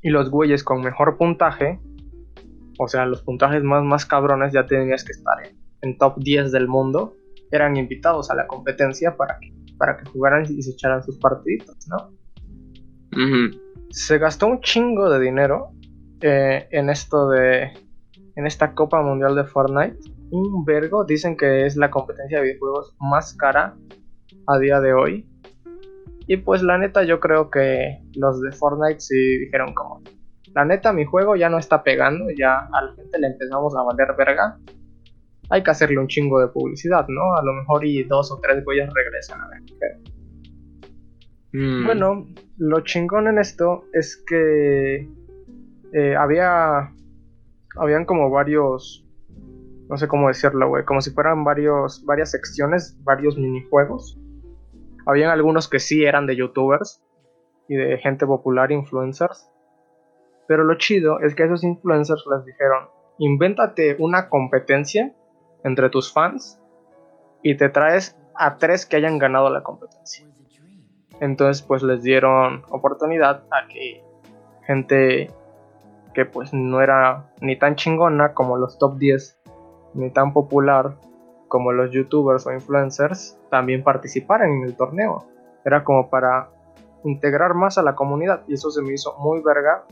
[0.02, 1.80] Y los güeyes con mejor puntaje,
[2.80, 6.52] o sea, los puntajes más, más cabrones, ya tenías que estar en, en top 10
[6.52, 7.16] del mundo,
[7.52, 11.76] eran invitados a la competencia para que, para que jugaran y se echaran sus partiditos,
[11.88, 12.12] ¿no?
[13.90, 15.72] Se gastó un chingo de dinero
[16.22, 17.72] eh, en esto de.
[18.36, 19.98] En esta Copa Mundial de Fortnite.
[20.32, 21.04] Un vergo.
[21.04, 23.76] Dicen que es la competencia de videojuegos más cara
[24.48, 25.28] a día de hoy.
[26.28, 30.02] Y pues la neta, yo creo que los de Fortnite sí dijeron como.
[30.54, 32.26] La neta, mi juego ya no está pegando.
[32.38, 34.58] Ya a la gente le empezamos a valer verga.
[35.50, 37.36] Hay que hacerle un chingo de publicidad, ¿no?
[37.36, 39.60] A lo mejor y dos o tres güeyes regresan a ver.
[39.66, 40.12] qué
[41.54, 41.86] Mm.
[41.86, 42.28] bueno,
[42.58, 45.10] lo chingón en esto es que
[45.94, 46.94] eh, había.
[47.78, 49.06] Habían como varios.
[49.90, 50.86] No sé cómo decirlo, güey.
[50.86, 54.18] Como si fueran varios, varias secciones, varios minijuegos.
[55.06, 57.04] Habían algunos que sí eran de youtubers
[57.68, 59.50] y de gente popular, influencers.
[60.48, 65.14] Pero lo chido es que esos influencers les dijeron, invéntate una competencia
[65.64, 66.60] entre tus fans
[67.44, 70.28] y te traes a tres que hayan ganado la competencia.
[71.20, 74.04] Entonces pues les dieron oportunidad a que
[74.66, 75.32] gente
[76.14, 79.40] que pues no era ni tan chingona como los top 10,
[79.94, 80.98] ni tan popular
[81.52, 85.26] como los youtubers o influencers, también participaran en el torneo.
[85.66, 86.50] Era como para
[87.04, 89.84] integrar más a la comunidad y eso se me hizo muy verga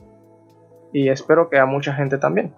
[0.94, 2.54] y espero que a mucha gente también.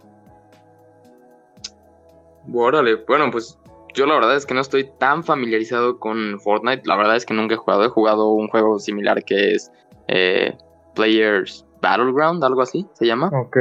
[2.54, 3.60] Órale, bueno, pues
[3.96, 6.84] yo la verdad es que no estoy tan familiarizado con Fortnite.
[6.86, 7.84] La verdad es que nunca he jugado.
[7.84, 9.72] He jugado un juego similar que es
[10.10, 10.56] eh,
[10.94, 13.32] Players Battleground, algo así se llama.
[13.34, 13.58] Ok.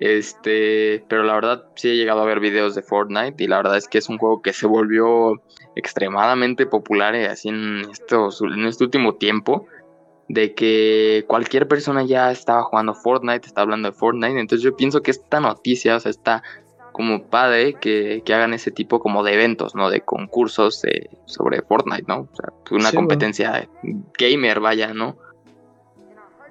[0.00, 3.76] Este, pero la verdad sí he llegado a ver videos de Fortnite y la verdad
[3.76, 5.42] es que es un juego que se volvió
[5.76, 9.66] extremadamente popular eh, así en, estos, en este último tiempo.
[10.26, 14.38] De que cualquier persona ya estaba jugando Fortnite, está hablando de Fortnite.
[14.38, 16.44] Entonces yo pienso que esta noticia, o sea, está
[16.92, 19.90] como padre que, que, hagan ese tipo como de eventos, ¿no?
[19.90, 20.82] De concursos
[21.26, 22.28] sobre Fortnite, ¿no?
[22.32, 23.68] O sea, una Sí, competencia
[24.16, 25.16] gamer, vaya, ¿no?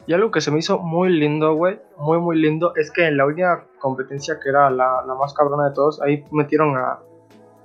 [0.09, 3.15] Y algo que se me hizo muy lindo, güey, muy muy lindo, es que en
[3.15, 6.97] la última competencia que era la, más cabrona de todos, ahí metieron a...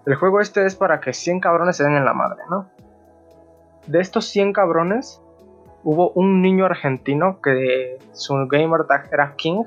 [0.05, 2.69] El juego este es para que 100 cabrones se den en la madre, ¿no?
[3.87, 5.23] De estos 100 cabrones,
[5.85, 9.65] hubo un niño argentino que su gamer tag era King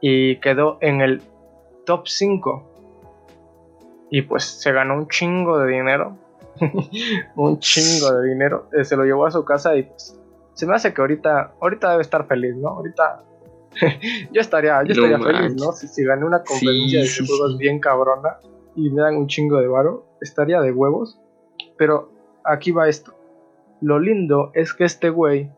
[0.00, 1.22] y quedó en el
[1.84, 2.72] top 5.
[4.10, 6.16] Y pues se ganó un chingo de dinero.
[7.36, 8.68] un chingo de dinero.
[8.72, 10.18] Eh, Se lo llevó a su casa y pues
[10.56, 12.68] se me hace que ahorita, ahorita debe estar feliz, ¿no?
[12.68, 13.22] Ahorita
[14.32, 15.54] yo estaría, yo No estaría feliz.
[15.62, 15.72] ¿no?
[15.72, 17.58] Si, si gané una competencia Sí, de sí, juegos sí.
[17.58, 18.38] bien cabrona
[18.74, 21.20] y me dan un chingo de varo, estaría de huevos.
[21.76, 22.10] Pero
[22.42, 23.14] aquí va esto.
[23.82, 25.50] Lo lindo es que este güey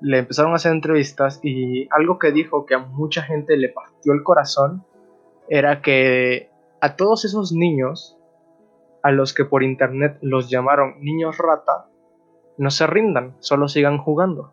[0.00, 4.12] le empezaron a hacer entrevistas y algo que dijo que a mucha gente le partió
[4.12, 4.84] el corazón
[5.48, 6.48] era que
[6.80, 8.16] a todos esos niños
[9.02, 11.86] a los que por internet los llamaron niños rata,
[12.58, 14.52] no se rindan, solo sigan jugando.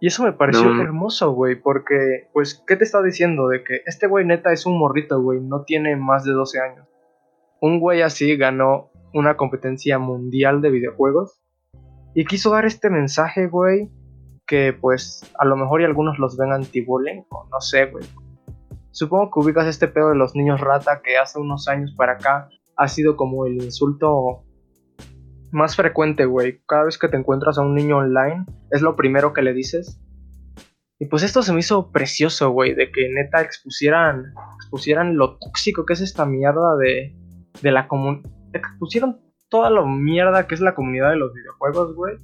[0.00, 0.82] Y eso me pareció No.
[0.82, 3.48] hermoso, güey, porque, pues, ¿qué te está diciendo?
[3.48, 6.88] De que este güey neta es un morrito, güey, no tiene más de 12 años.
[7.60, 11.42] Un güey así ganó una competencia mundial de videojuegos
[12.14, 13.90] y quiso dar este mensaje, güey,
[14.46, 18.04] que pues a lo mejor y algunos los ven anti-bullying, o no sé, güey.
[18.92, 22.48] Supongo que ubicas este pedo de los niños rata que hace unos años para acá
[22.76, 24.44] ha sido como el insulto
[25.52, 26.60] más frecuente, güey.
[26.66, 30.00] Cada vez que te encuentras a un niño online, es lo primero que le dices.
[30.98, 35.86] Y pues esto se me hizo precioso, güey, de que neta expusieran, expusieran lo tóxico
[35.86, 37.16] que es esta mierda de,
[37.62, 38.30] de la comunidad.
[38.52, 42.16] Expusieron toda la mierda que es la comunidad de los videojuegos, güey.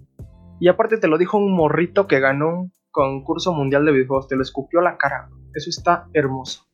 [0.61, 4.37] Y aparte te lo dijo un morrito que ganó un concurso mundial de videojuegos, te
[4.37, 5.29] lo escupió la cara.
[5.55, 6.67] Eso está hermoso.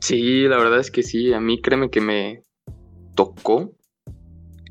[0.00, 2.42] Sí, la verdad es que sí, a mí créeme que me
[3.14, 3.72] tocó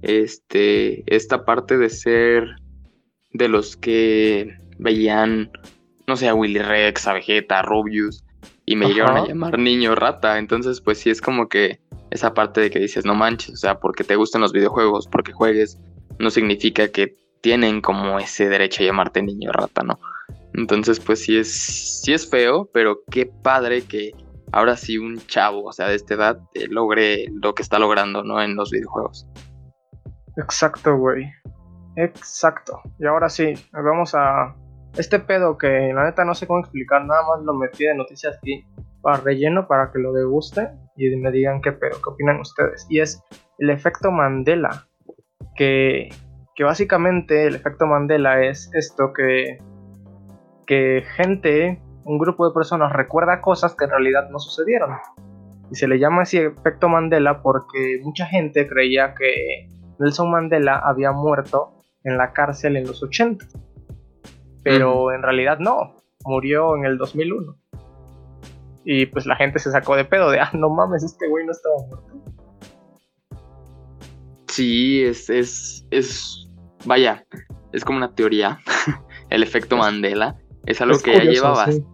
[0.01, 2.55] este esta parte de ser
[3.33, 5.51] de los que veían
[6.07, 8.23] no sé, a Willy Rex, a Vegeta, a Rubius
[8.65, 8.93] y me Ajá.
[8.93, 11.79] llegaron a llamar niño rata, entonces pues sí es como que
[12.11, 15.33] esa parte de que dices, no manches, o sea, porque te gustan los videojuegos, porque
[15.33, 15.79] juegues,
[16.19, 19.99] no significa que tienen como ese derecho a llamarte niño rata, ¿no?
[20.53, 24.11] Entonces, pues sí es, sí es feo, pero qué padre que
[24.51, 28.23] ahora sí un chavo, o sea, de esta edad, eh, logre lo que está logrando,
[28.23, 28.41] ¿no?
[28.41, 29.27] En los videojuegos.
[30.37, 31.25] Exacto, güey.
[31.95, 32.79] Exacto.
[32.99, 34.55] Y ahora sí, vamos a
[34.97, 38.37] este pedo que la neta no sé cómo explicar, nada más lo metí de noticias
[38.37, 38.65] aquí
[39.01, 42.85] para relleno para que lo degusten y me digan qué pedo, qué opinan ustedes.
[42.89, 43.23] Y es
[43.57, 44.87] el efecto Mandela,
[45.55, 46.09] que,
[46.55, 49.57] que básicamente el efecto Mandela es esto que,
[50.65, 54.91] que gente, un grupo de personas recuerda cosas que en realidad no sucedieron.
[55.69, 59.69] Y se le llama así efecto Mandela porque mucha gente creía que
[59.99, 61.73] Nelson Mandela había muerto
[62.03, 63.45] en la cárcel en los 80.
[64.63, 65.95] Pero en realidad no,
[66.25, 67.55] murió en el 2001.
[68.85, 71.51] Y pues la gente se sacó de pedo de, ah, no mames, este güey no
[71.51, 72.13] estaba muerto.
[74.47, 76.47] Sí, es, es, es,
[76.85, 77.25] vaya,
[77.73, 78.59] es como una teoría,
[79.29, 81.79] el efecto Es- Mandela, es algo Es que ya curioso, lleva sí.
[81.81, 81.85] bas-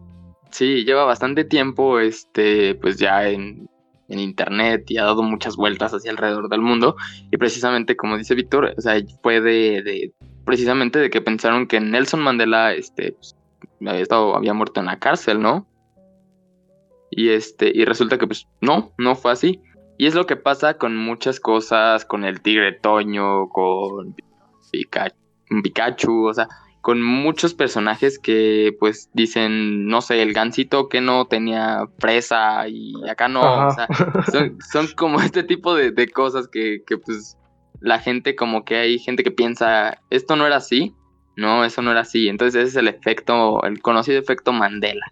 [0.51, 3.69] sí, lleva bastante tiempo, este, pues ya en,
[4.13, 6.95] en internet y ha dado muchas vueltas hacia alrededor del mundo.
[7.31, 8.81] Y precisamente, como dice Víctor, o
[9.21, 10.13] fue de, de-
[10.45, 13.35] precisamente de que pensaron que Nelson Mandela, este, pues,
[13.85, 15.67] había estado, había muerto en la cárcel, ¿no?
[17.11, 19.61] Y este, y resulta que pues no, no fue así.
[19.97, 24.15] Y es lo que pasa con muchas cosas, con el tigre Toño, con
[24.71, 25.15] Pikachu,
[25.63, 26.47] Pikachu, o sea,
[26.83, 32.93] con muchos personajes que pues dicen, no sé, el gancito que no tenía presa y
[33.09, 33.87] acá no, o sea,
[34.29, 37.37] son, son como este tipo de, de cosas que, que, pues
[37.79, 40.93] la gente como que hay gente que piensa, esto no era así,
[41.37, 45.05] no, eso no era así, entonces ese es el efecto, el conocido efecto Mandela.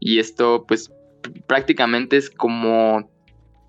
[0.00, 0.92] Y esto pues
[1.46, 3.10] prácticamente es como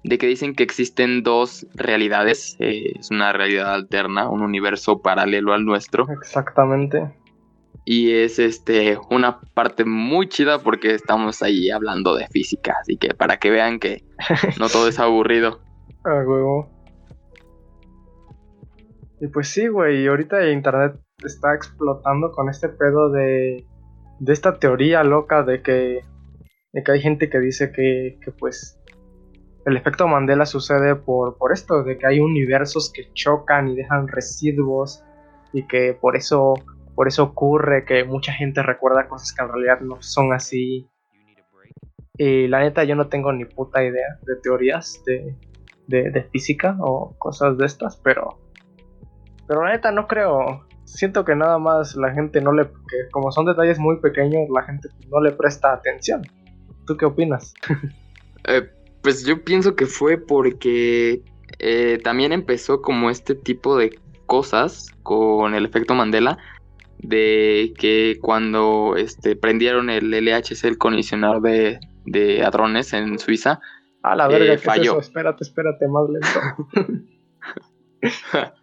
[0.04, 5.54] de que dicen que existen dos realidades, eh, es una realidad alterna, un universo paralelo
[5.54, 7.16] al nuestro Exactamente.
[7.86, 13.13] Y es este una parte muy chida porque estamos ahí hablando de física, así que
[13.13, 14.03] para que vean que
[14.59, 15.59] no todo es aburrido.
[16.03, 16.69] A huevo.
[19.21, 20.93] Y pues sí, güey, ahorita internet
[21.25, 23.65] está explotando con este pedo de,
[24.19, 26.03] de esta teoría loca de que,
[26.71, 28.80] de que hay gente que dice que, que pues
[29.65, 34.07] el efecto Mandela sucede por, por esto, de que hay universos que chocan y dejan
[34.07, 35.03] residuos
[35.53, 36.53] y que por eso,
[37.00, 40.86] por eso ocurre que mucha gente recuerda cosas que en realidad no son así.
[42.18, 45.34] Y la neta yo no tengo ni puta idea de teorías de,
[45.88, 48.41] de, física o cosas de estas, pero
[49.47, 50.68] pero la neta no creo.
[50.84, 54.64] Siento que nada más la gente no le que como son detalles muy pequeños, la
[54.64, 56.22] gente no le presta atención.
[56.86, 57.54] ¿Tú qué opinas?
[58.45, 58.70] Eh,
[59.04, 61.22] pues yo pienso que fue porque
[61.60, 66.38] eh, también empezó como este tipo de cosas con el efecto Mandela,
[67.00, 73.60] de que cuando este, prendieron el LHC, el colisionador de, de hadrones en Suiza,
[74.04, 74.91] A la Eh, verga, ¿qué es falló.
[74.91, 75.00] eso?
[75.02, 76.39] Espérate, espérate, más lento.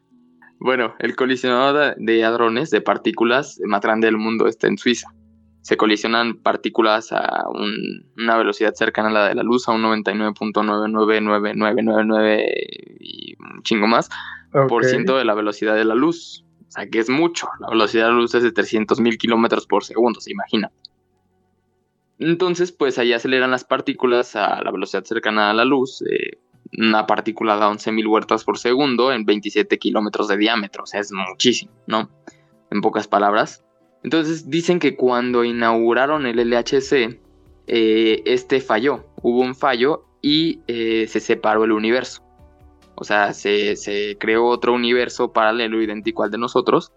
[0.59, 5.11] Bueno, el colisionador de hadrones de partículas más grande del mundo está en Suiza.
[5.61, 9.83] Se colisionan partículas a un- una velocidad cercana a la de la luz, a un
[9.83, 12.43] 99.999999
[13.01, 14.09] y un chingo más
[14.69, 16.46] por ciento de la velocidad de la luz.
[16.91, 17.49] Que es mucho.
[17.61, 20.71] La velocidad de la luz es de 300.000 kilómetros por segundo, se imagina.
[22.19, 26.03] Entonces, pues ahí aceleran las partículas a la velocidad cercana a la luz.
[26.03, 26.39] eh,
[26.77, 30.83] una partícula da 11.000 vueltas por segundo en 27 kilómetros de diámetro.
[30.83, 32.11] O sea, es muchísimo, ¿no?
[32.71, 33.65] En pocas palabras.
[34.03, 37.21] Entonces, dicen que cuando inauguraron el LHC,
[37.67, 39.07] eh, este falló.
[39.23, 42.26] Hubo un fallo y eh, se separó el universo.
[42.97, 46.93] O sea, se, se creó otro universo paralelo idéntico al de nosotros,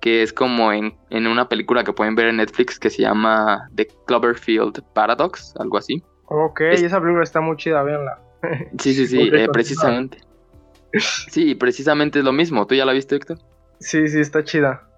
[0.00, 3.68] que es como en, en una película que pueden ver en Netflix que se llama
[3.74, 6.02] The Cloverfield Paradox, algo así.
[6.26, 8.18] Ok, Es- esa película está muy chida, véanla.
[8.78, 10.18] Sí, sí, sí, eh, precisamente.
[11.30, 12.66] Sí, precisamente es lo mismo.
[12.66, 13.38] ¿Tú ya la viste, Héctor?
[13.80, 14.88] Sí, sí, está chida.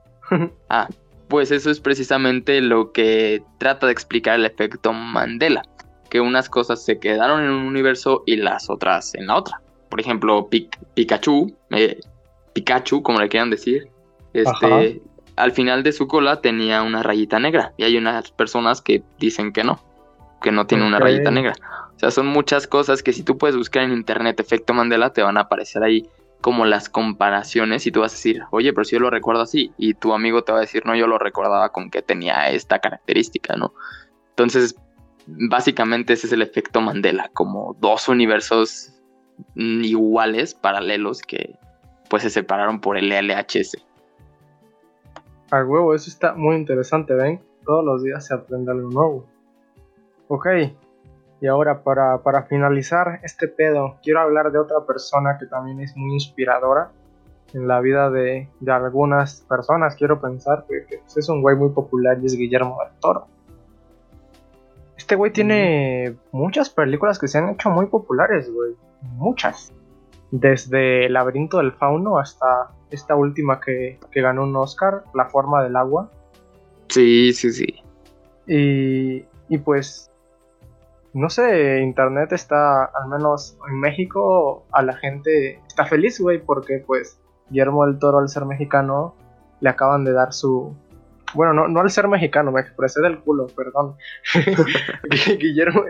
[0.69, 0.89] Ah,
[1.29, 5.63] pues eso es precisamente lo que trata de explicar el efecto Mandela,
[6.11, 9.61] que unas cosas se quedaron en un universo y las otras en la otra.
[9.99, 11.99] Por ejemplo, Pic- Pikachu, eh,
[12.53, 13.89] Pikachu, como le quieran decir,
[14.33, 14.81] este, Ajá.
[15.35, 19.53] al final de su cola tenía una rayita negra y hay unas personas que dicen
[19.53, 19.81] que no,
[20.41, 21.55] que no tiene una rayita negra.
[21.97, 25.21] O sea, son muchas cosas que si tú puedes buscar en internet efecto Mandela te
[25.21, 26.09] van a aparecer ahí
[26.41, 29.73] como las comparaciones y tú vas a decir, oye, pero si yo lo recuerdo así,
[29.79, 32.79] y tu amigo te va a decir, no, yo lo recordaba con que tenía esta
[32.79, 33.75] característica, ¿no?
[34.29, 34.77] Entonces,
[35.27, 38.93] básicamente ese es el efecto Mandela, como dos universos
[39.55, 41.57] iguales, paralelos, que
[42.09, 43.77] pues se separaron por el LHS.
[45.51, 47.41] A huevo, eso está muy interesante, ¿ven?
[47.65, 49.27] Todos los días se aprende algo nuevo.
[50.29, 50.47] Ok,
[51.41, 55.97] y ahora para, para finalizar este pedo, quiero hablar de otra persona que también es
[55.97, 56.91] muy inspiradora
[57.55, 61.71] en la vida de, de algunas personas, quiero pensar, porque pues, es un güey muy
[61.71, 63.27] popular y es Guillermo del Toro.
[64.97, 68.75] Este güey tiene muchas películas que se han hecho muy populares, güey.
[69.03, 69.73] Muchas.
[70.31, 75.63] Desde El laberinto del fauno hasta esta última que, que ganó un Oscar, La forma
[75.63, 76.11] del agua.
[76.89, 77.67] Sí, sí, sí.
[78.47, 80.11] Y, y pues,
[81.13, 86.83] no sé, Internet está, al menos en México, a la gente está feliz, güey, porque
[86.87, 87.21] pues
[87.51, 89.15] Guillermo del Toro, al ser mexicano,
[89.61, 90.75] le acaban de dar su...
[91.35, 93.97] Bueno, no, no al ser mexicano, me expresé del culo, perdón.
[95.39, 95.85] Guillermo,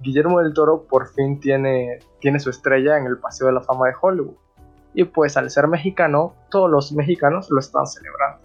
[0.00, 3.86] Guillermo del Toro por fin tiene, tiene su estrella en el Paseo de la Fama
[3.88, 4.34] de Hollywood.
[4.94, 8.40] Y pues al ser mexicano, todos los mexicanos lo están celebrando.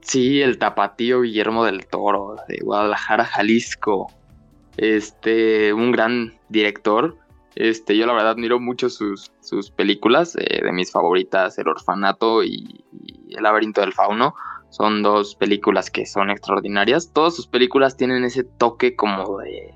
[0.00, 4.10] Sí, el tapatío Guillermo del Toro, de Guadalajara, Jalisco.
[4.76, 7.16] Este, un gran director.
[7.54, 10.36] Este, yo la verdad admiro mucho sus, sus películas.
[10.36, 14.34] eh, de mis favoritas, El Orfanato y, y El Laberinto del Fauno.
[14.74, 17.12] Son dos películas que son extraordinarias.
[17.12, 19.72] Todas sus películas tienen ese toque como de.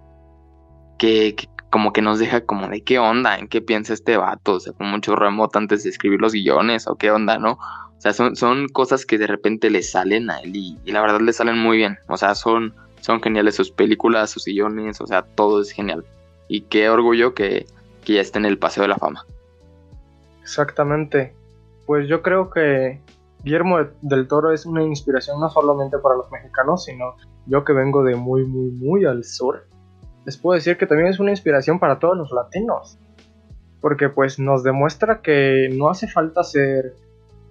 [0.99, 1.37] que,
[1.71, 4.55] como que nos deja como de qué onda, en qué piensa este vato.
[4.55, 7.53] O sea, con mucho remoto antes de escribir los guiones, o qué onda, ¿no?
[7.53, 11.01] O sea, son, son cosas que de repente le salen a él y, y la
[11.01, 11.97] verdad le salen muy bien.
[12.09, 16.05] O sea, son, son geniales sus películas, sus sillones, o sea, todo es genial.
[16.49, 17.67] Y qué orgullo que,
[18.05, 19.25] que ya esté en el Paseo de la Fama.
[20.43, 21.35] Exactamente.
[21.87, 23.01] Pues yo creo que
[23.45, 27.15] Guillermo del Toro es una inspiración no solamente para los mexicanos, sino
[27.47, 29.65] yo que vengo de muy, muy, muy al sur,
[30.25, 32.99] les puedo decir que también es una inspiración para todos los latinos.
[33.81, 36.95] Porque pues nos demuestra que no hace falta ser...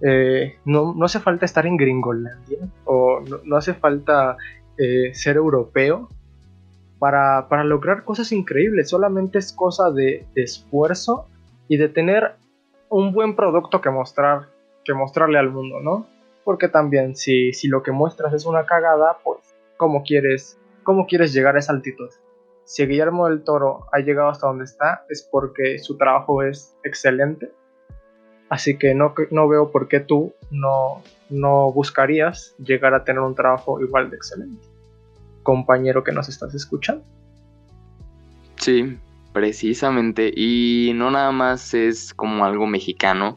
[0.02, 4.36] eh, no, no hace falta estar en Gringolandia o no, no hace falta
[4.76, 6.08] eh, ser europeo
[6.98, 8.90] para, para lograr cosas increíbles.
[8.90, 11.28] Solamente es cosa de, de esfuerzo
[11.66, 12.34] y de tener
[12.90, 14.50] un buen producto que mostrar
[14.88, 16.06] que mostrarle al mundo, ¿no?
[16.44, 19.38] Porque también si, si lo que muestras es una cagada, pues
[19.76, 22.08] ¿cómo quieres, cómo quieres llegar a esa altitud?
[22.64, 27.52] Si Guillermo del Toro ha llegado hasta donde está es porque su trabajo es excelente.
[28.48, 33.34] Así que no, no veo por qué tú no, no buscarías llegar a tener un
[33.34, 34.66] trabajo igual de excelente.
[35.42, 37.04] Compañero que nos estás escuchando.
[38.56, 38.98] Sí,
[39.34, 40.32] precisamente.
[40.34, 43.36] Y no nada más es como algo mexicano.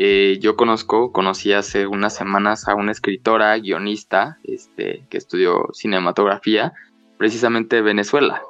[0.00, 6.72] Eh, yo conozco, conocí hace unas semanas a una escritora, guionista, este, que estudió cinematografía,
[7.16, 8.40] precisamente de Venezuela.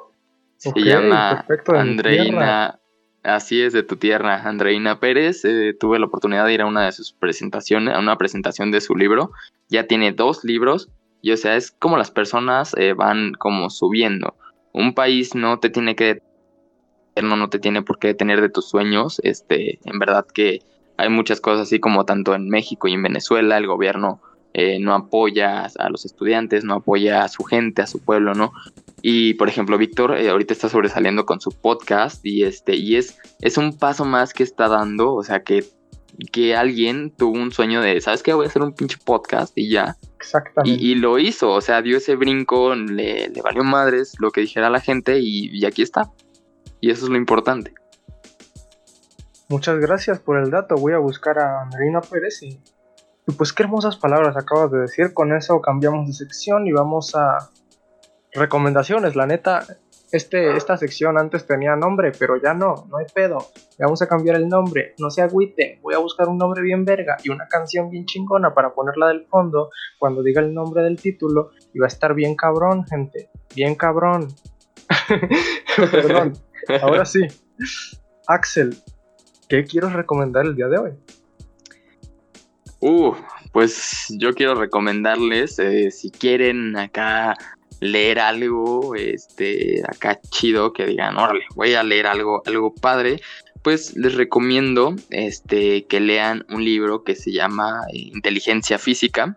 [0.57, 1.43] Se llama.
[1.75, 2.79] Andreina,
[3.23, 5.43] así es, de tu tierra, Andreina Pérez.
[5.43, 8.81] Eh, tuve la oportunidad de ir a una de sus presentaciones, a una presentación de
[8.81, 9.31] su libro.
[9.69, 10.89] Ya tiene dos libros
[11.23, 14.35] y o sea, es como las personas eh, van como subiendo.
[14.71, 16.21] Un país no te tiene que
[17.23, 19.19] no, no te tiene por qué detener de tus sueños.
[19.23, 20.61] Este, en verdad que
[20.99, 24.21] hay muchas cosas así como tanto en México y en Venezuela el gobierno
[24.53, 28.51] eh, no apoya a los estudiantes, no apoya a su gente, a su pueblo, ¿no?
[29.01, 33.17] Y por ejemplo, Víctor eh, ahorita está sobresaliendo con su podcast y este y es
[33.41, 35.65] es un paso más que está dando, o sea, que
[36.31, 38.33] que alguien tuvo un sueño de, ¿sabes qué?
[38.33, 39.95] Voy a hacer un pinche podcast y ya.
[40.17, 40.83] Exactamente.
[40.83, 44.41] Y, y lo hizo, o sea, dio ese brinco, le, le valió madres lo que
[44.41, 46.11] dijera la gente y, y aquí está.
[46.81, 47.73] Y eso es lo importante.
[49.49, 50.75] Muchas gracias por el dato.
[50.75, 52.61] Voy a buscar a Andreina Pérez y,
[53.27, 55.11] y pues qué hermosas palabras acabas de decir.
[55.11, 57.49] Con eso cambiamos de sección y vamos a
[58.31, 59.15] recomendaciones.
[59.15, 59.65] La neta,
[60.11, 63.39] este, esta sección antes tenía nombre, pero ya no, no hay pedo.
[63.79, 64.93] Le vamos a cambiar el nombre.
[64.99, 65.79] No se agüite.
[65.81, 69.25] Voy a buscar un nombre bien verga y una canción bien chingona para ponerla del
[69.25, 71.49] fondo cuando diga el nombre del título.
[71.73, 73.31] Y va a estar bien cabrón, gente.
[73.55, 74.27] Bien cabrón.
[75.91, 76.33] Perdón.
[76.81, 77.25] Ahora sí.
[78.27, 78.77] Axel,
[79.49, 80.91] ¿qué quieres recomendar el día de hoy?
[82.79, 83.13] Uh,
[83.51, 87.35] pues yo quiero recomendarles, eh, si quieren acá
[87.81, 93.19] leer algo, este, acá chido, que digan, órale, voy a leer algo, algo padre,
[93.63, 99.35] pues les recomiendo, este, que lean un libro que se llama eh, Inteligencia Física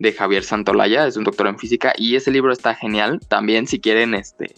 [0.00, 3.80] de Javier Santolaya, es un doctor en física, y ese libro está genial, también si
[3.80, 4.54] quieren, este,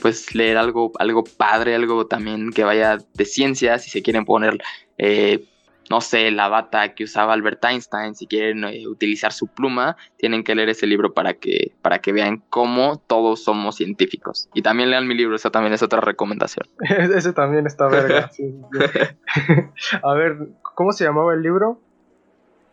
[0.00, 4.58] pues leer algo, algo padre, algo también que vaya de ciencia, si se quieren poner,
[4.98, 5.44] eh,
[5.90, 10.44] no sé, la bata que usaba Albert Einstein, si quieren eh, utilizar su pluma, tienen
[10.44, 14.48] que leer ese libro para que, para que vean cómo todos somos científicos.
[14.54, 16.66] Y también lean mi libro, esa también es otra recomendación.
[17.14, 18.28] Ese también está verga.
[18.32, 19.98] sí, sí, sí.
[20.02, 21.80] A ver, ¿cómo se llamaba el libro?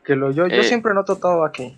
[0.03, 1.75] Que lo yo, yo Eh, siempre noto todo aquí.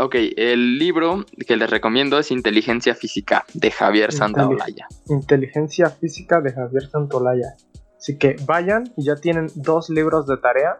[0.00, 4.86] Ok, el libro que les recomiendo es Inteligencia Física de Javier Santaolalla.
[5.08, 7.56] Inteligencia física de Javier Santolaya.
[7.96, 10.78] Así que vayan y ya tienen dos libros de tarea.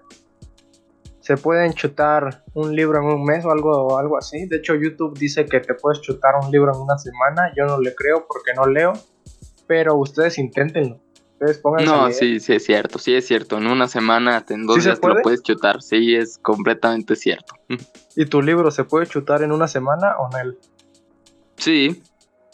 [1.18, 4.46] Se pueden chutar un libro en un mes o algo, algo así.
[4.46, 7.52] De hecho, YouTube dice que te puedes chutar un libro en una semana.
[7.56, 8.92] Yo no le creo porque no leo.
[9.66, 11.00] Pero ustedes inténtenlo.
[11.40, 13.58] Ustedes No, sí, sí es cierto, sí es cierto.
[13.58, 15.22] En una semana, en dos ¿Sí se días te lo puede?
[15.22, 15.82] puedes chutar.
[15.82, 17.54] Sí, es completamente cierto.
[18.16, 20.58] ¿Y tu libro se puede chutar en una semana o en el
[21.56, 22.02] Sí,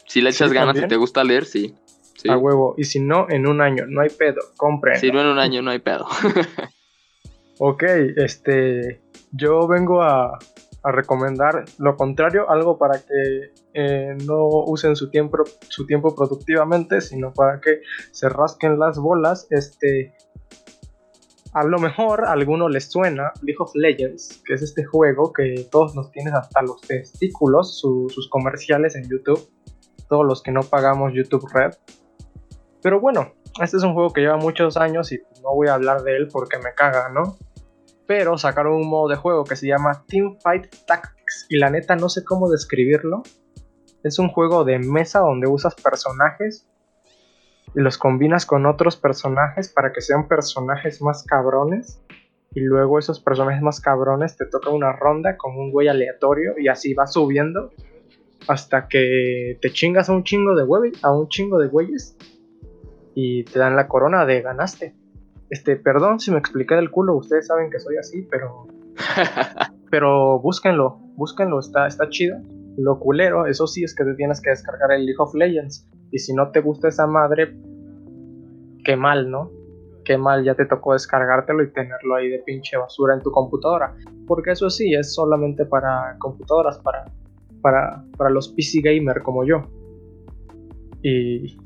[0.07, 1.75] si le echas Sí, ganas y te gusta leer, sí.
[2.17, 2.29] Sí.
[2.31, 2.75] a huevo?
[2.79, 3.85] Y si no, en un año.
[3.89, 4.41] No hay pedo.
[4.57, 4.99] Compren.
[5.01, 6.07] Si no en un año no hay pedo.
[7.59, 7.85] Ok,
[8.17, 10.37] este, yo vengo a,
[10.83, 17.01] a recomendar lo contrario, algo para que eh, no usen su tiempo, su tiempo productivamente,
[17.01, 17.81] sino para que
[18.13, 19.47] se rasquen las bolas.
[19.51, 20.15] Este,
[21.53, 25.67] a lo mejor a alguno les suena League of Legends, que es este juego que
[25.71, 29.49] todos nos tienes hasta los testículos, su- sus comerciales en YouTube,
[30.09, 31.73] todos los que no pagamos YouTube Red.
[32.83, 36.03] Pero bueno, este es un juego que lleva muchos años y no voy a hablar
[36.03, 37.37] de él porque me caga, ¿no?
[38.07, 41.97] Pero sacaron un modo de juego que se llama Team Fight Tactics y la neta
[41.97, 43.23] no sé cómo describirlo.
[44.05, 46.69] Es un juego de mesa donde usas personajes
[47.75, 52.03] y los combinas con otros personajes para que sean personajes más cabrones.
[52.53, 56.69] Y luego esos personajes más cabrones te toca una ronda con un güey aleatorio y
[56.69, 57.73] así va subiendo
[58.47, 62.17] hasta que te chingas a un chingo de güeyes, a un chingo de güeyes
[63.15, 64.95] y te dan la corona de ganaste.
[65.49, 68.67] Este, perdón si me expliqué del culo, ustedes saben que soy así, pero
[69.91, 72.37] pero búsquenlo, búsquenlo, está está chido.
[72.77, 76.19] Lo culero, eso sí es que te tienes que descargar el League of Legends y
[76.19, 77.57] si no te gusta esa madre
[78.85, 79.51] qué mal, ¿no?
[80.05, 83.95] Qué mal ya te tocó descargártelo y tenerlo ahí de pinche basura en tu computadora.
[84.27, 87.05] Porque eso sí, es solamente para computadoras, para,
[87.63, 89.63] para, para los PC gamer como yo.
[91.03, 91.57] Y,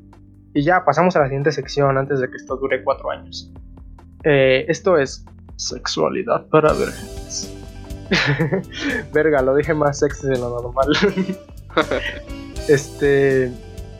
[0.53, 3.51] y ya pasamos a la siguiente sección antes de que esto dure cuatro años.
[4.23, 5.25] Eh, esto es
[5.57, 7.18] sexualidad para ver.
[9.13, 10.87] Verga, lo dije más sexy de lo normal.
[12.67, 13.51] este.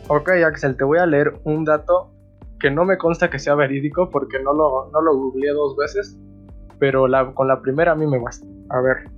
[0.07, 2.11] Ok, Axel, te voy a leer un dato
[2.59, 6.17] que no me consta que sea verídico porque no lo, no lo googleé dos veces,
[6.79, 7.05] pero
[7.35, 8.45] con la primera a mí me basta.
[8.69, 9.09] A ver,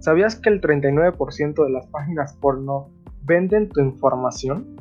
[0.00, 2.90] ¿sabías que el 39% de las páginas porno
[3.22, 4.76] venden tu información?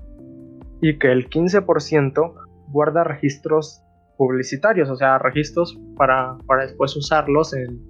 [0.82, 2.34] Y que el 15%
[2.70, 3.82] guarda registros
[4.18, 7.86] publicitarios, o sea, registros para, para después usarlos en,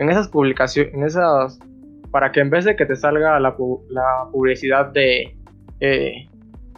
[0.00, 1.58] en esas publicaciones, en esas,
[2.10, 5.36] para que en vez de que te salga la, pu- la publicidad de
[5.80, 6.26] eh,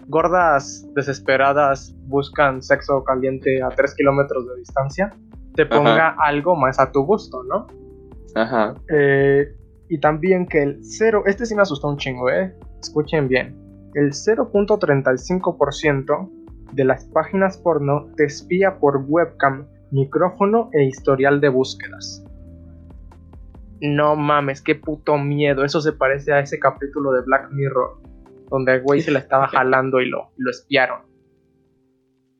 [0.09, 5.11] gordas desesperadas buscan sexo caliente a 3 kilómetros de distancia,
[5.55, 7.67] te ponga algo más a tu gusto, ¿no?
[8.35, 8.75] Ajá.
[8.95, 9.47] Eh,
[9.89, 12.55] y también que el 0, este sí me asustó un chingo, ¿eh?
[12.81, 13.57] Escuchen bien.
[13.95, 16.31] El 0.35%
[16.73, 22.25] de las páginas porno te espía por webcam, micrófono e historial de búsquedas.
[23.85, 25.65] No mames, qué puto miedo.
[25.65, 28.01] Eso se parece a ese capítulo de Black Mirror,
[28.49, 31.03] donde el güey se la estaba jalando y lo, lo espiaron.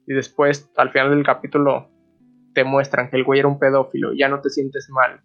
[0.07, 1.91] Y después, al final del capítulo,
[2.55, 4.13] te muestran que el güey era un pedófilo.
[4.17, 5.21] Ya no te sientes mal.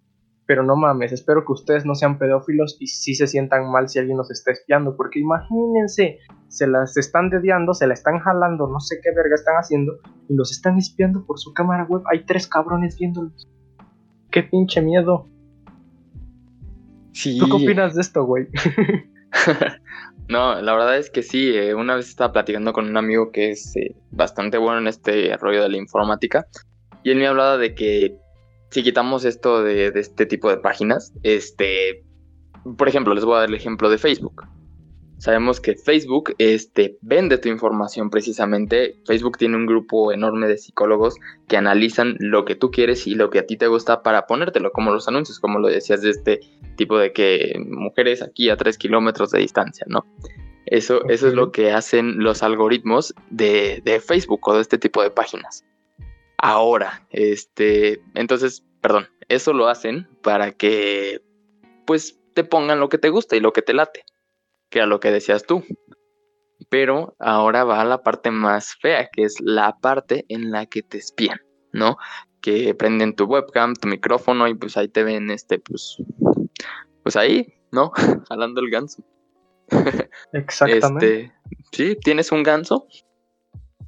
[0.48, 4.00] Pero no mames, espero que ustedes no sean pedófilos y sí se sientan mal si
[4.00, 4.96] alguien los está espiando.
[4.98, 9.58] Porque imagínense, se las están dediando, se la están jalando, no sé qué verga están
[9.58, 10.00] haciendo.
[10.28, 12.02] Y los están espiando por su cámara web.
[12.12, 13.48] Hay tres cabrones viéndolos.
[14.32, 15.30] Qué pinche miedo.
[17.18, 17.40] Sí.
[17.40, 18.48] ¿Tú qué opinas de esto, güey?
[20.30, 21.56] No, la verdad es que sí.
[21.56, 25.36] eh, una vez estaba platicando con un amigo que es eh, bastante bueno en este
[25.38, 26.46] rollo de la informática.
[27.02, 28.14] Y él me hablaba de que
[28.70, 32.04] si quitamos esto de, de este tipo de páginas, este,
[32.78, 34.44] por ejemplo, les voy a dar el ejemplo de Facebook.
[35.20, 38.96] Sabemos que Facebook este, vende tu información precisamente.
[39.06, 41.16] Facebook tiene un grupo enorme de psicólogos
[41.48, 44.72] que analizan lo que tú quieres y lo que a ti te gusta para ponértelo,
[44.72, 46.40] como los anuncios, como lo decías de este
[46.76, 50.06] tipo de que mujeres aquí a 3 kilómetros de distancia, ¿no?
[50.68, 55.02] Eso, eso es lo que hacen los algoritmos de, de Facebook o de este tipo
[55.02, 55.66] de páginas.
[56.38, 61.22] Ahora, este, entonces, perdón, eso lo hacen para que,
[61.86, 64.04] pues, te pongan lo que te gusta y lo que te late,
[64.70, 65.64] que era lo que decías tú.
[66.70, 70.82] Pero ahora va a la parte más fea, que es la parte en la que
[70.82, 71.40] te espían,
[71.72, 71.98] ¿no?
[72.42, 75.98] Que prenden tu webcam, tu micrófono y pues ahí te ven, este, pues,
[77.04, 77.92] pues ahí, ¿no?
[78.30, 79.04] Jalando el ganso.
[80.34, 81.22] Exactamente.
[81.22, 81.34] Este,
[81.72, 82.88] sí, tienes un ganso.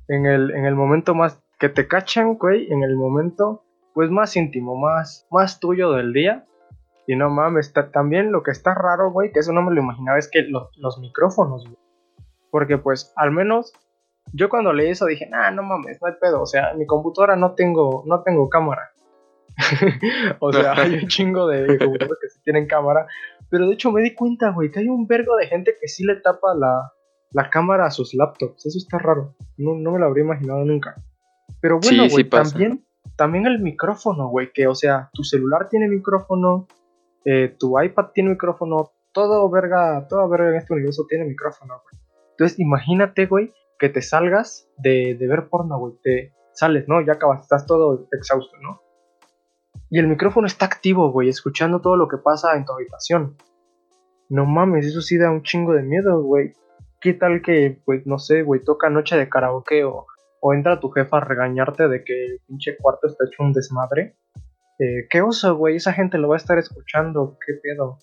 [0.08, 3.64] En, el, en el momento más que te cachan, güey, en el momento
[3.94, 6.46] pues más íntimo, más, más tuyo del día.
[7.12, 9.82] Y no mames, está, también lo que está raro, güey, que eso no me lo
[9.82, 11.78] imaginaba, es que lo- los micrófonos, güey.
[12.52, 13.74] Porque pues al menos
[14.32, 16.40] yo cuando leí eso dije, nah, no mames, no hay pedo.
[16.42, 18.92] O sea, en mi computadora no tengo, no tengo cámara.
[20.40, 23.08] o sea, hay un chingo de computadoras que sí tienen cámara.
[23.50, 26.06] Pero de hecho me di cuenta, güey, que hay un vergo de gente que sí
[26.06, 26.92] le tapa la,
[27.32, 28.68] la cámara a sus laptops.
[28.68, 29.34] Eso está raro.
[29.58, 30.96] No, no me lo habría imaginado nunca.
[31.60, 32.86] Pero bueno, Sí, güey, sí también,
[33.16, 36.68] también el micrófono, güey, que o sea, tu celular tiene micrófono,
[37.26, 41.82] eh, tu iPad tiene micrófono, todo verga, toda verga en este universo tiene micrófono.
[42.32, 47.02] Entonces, imagínate, güey, que te salgas de, de ver porno, güey, te sales, ¿no?
[47.02, 48.82] Ya acabas, estás todo exhausto, ¿no?
[49.90, 53.36] Y el micrófono está activo, güey, escuchando todo lo que pasa en tu habitación.
[54.30, 56.54] No mames, eso sí da un chingo de miedo, güey.
[57.02, 60.06] ¿Qué tal que, pues, no sé, güey, toca noche de karaoke o,
[60.42, 64.18] o entra tu jefa a regañarte de que el pinche cuarto está hecho un desmadre?
[64.80, 65.76] Eh, ¿Qué oso, güey?
[65.76, 68.00] Esa gente lo va a estar escuchando, ¿qué pedo?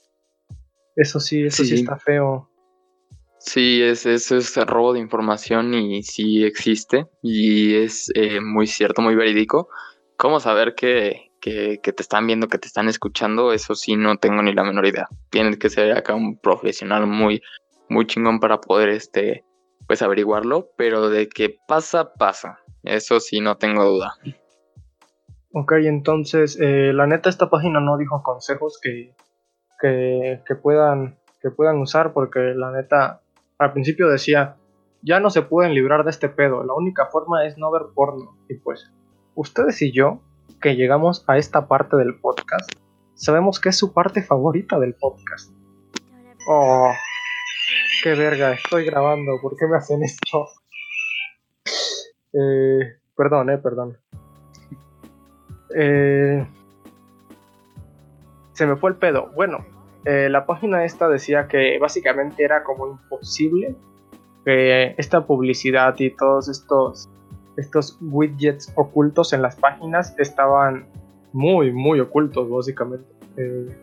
[0.94, 1.82] Eso sí, eso sí, Sí.
[1.82, 2.50] está feo.
[3.38, 9.02] Sí, es, eso es robo de información y sí existe y es eh, muy cierto,
[9.02, 9.68] muy verídico.
[10.16, 13.52] ¿Cómo saber que, que, que te están viendo, que te están escuchando?
[13.52, 15.06] Eso sí, no tengo ni la menor idea.
[15.30, 17.40] Tienes que ser acá un profesional muy,
[17.88, 19.44] muy chingón para poder, este,
[19.86, 22.58] pues averiguarlo, pero de que pasa, pasa.
[22.82, 24.14] Eso sí, no tengo duda.
[25.58, 29.14] Ok, entonces, eh, la neta, esta página no dijo consejos que,
[29.80, 33.22] que, puedan, que puedan usar, porque la neta,
[33.56, 34.56] al principio decía,
[35.00, 38.36] ya no se pueden librar de este pedo, la única forma es no ver porno.
[38.50, 38.92] Y pues,
[39.34, 40.20] ustedes y yo,
[40.60, 42.70] que llegamos a esta parte del podcast,
[43.14, 45.50] sabemos que es su parte favorita del podcast.
[46.50, 46.92] Oh,
[48.02, 50.48] qué verga, estoy grabando, ¿por qué me hacen esto?
[52.34, 53.96] Eh, perdón, eh, perdón.
[55.78, 56.46] Eh,
[58.54, 59.30] se me fue el pedo.
[59.34, 59.66] Bueno,
[60.06, 63.76] eh, la página esta decía que básicamente era como imposible
[64.44, 67.10] que esta publicidad y todos estos,
[67.58, 70.86] estos widgets ocultos en las páginas estaban
[71.32, 73.06] muy, muy ocultos, básicamente.
[73.36, 73.76] Eh,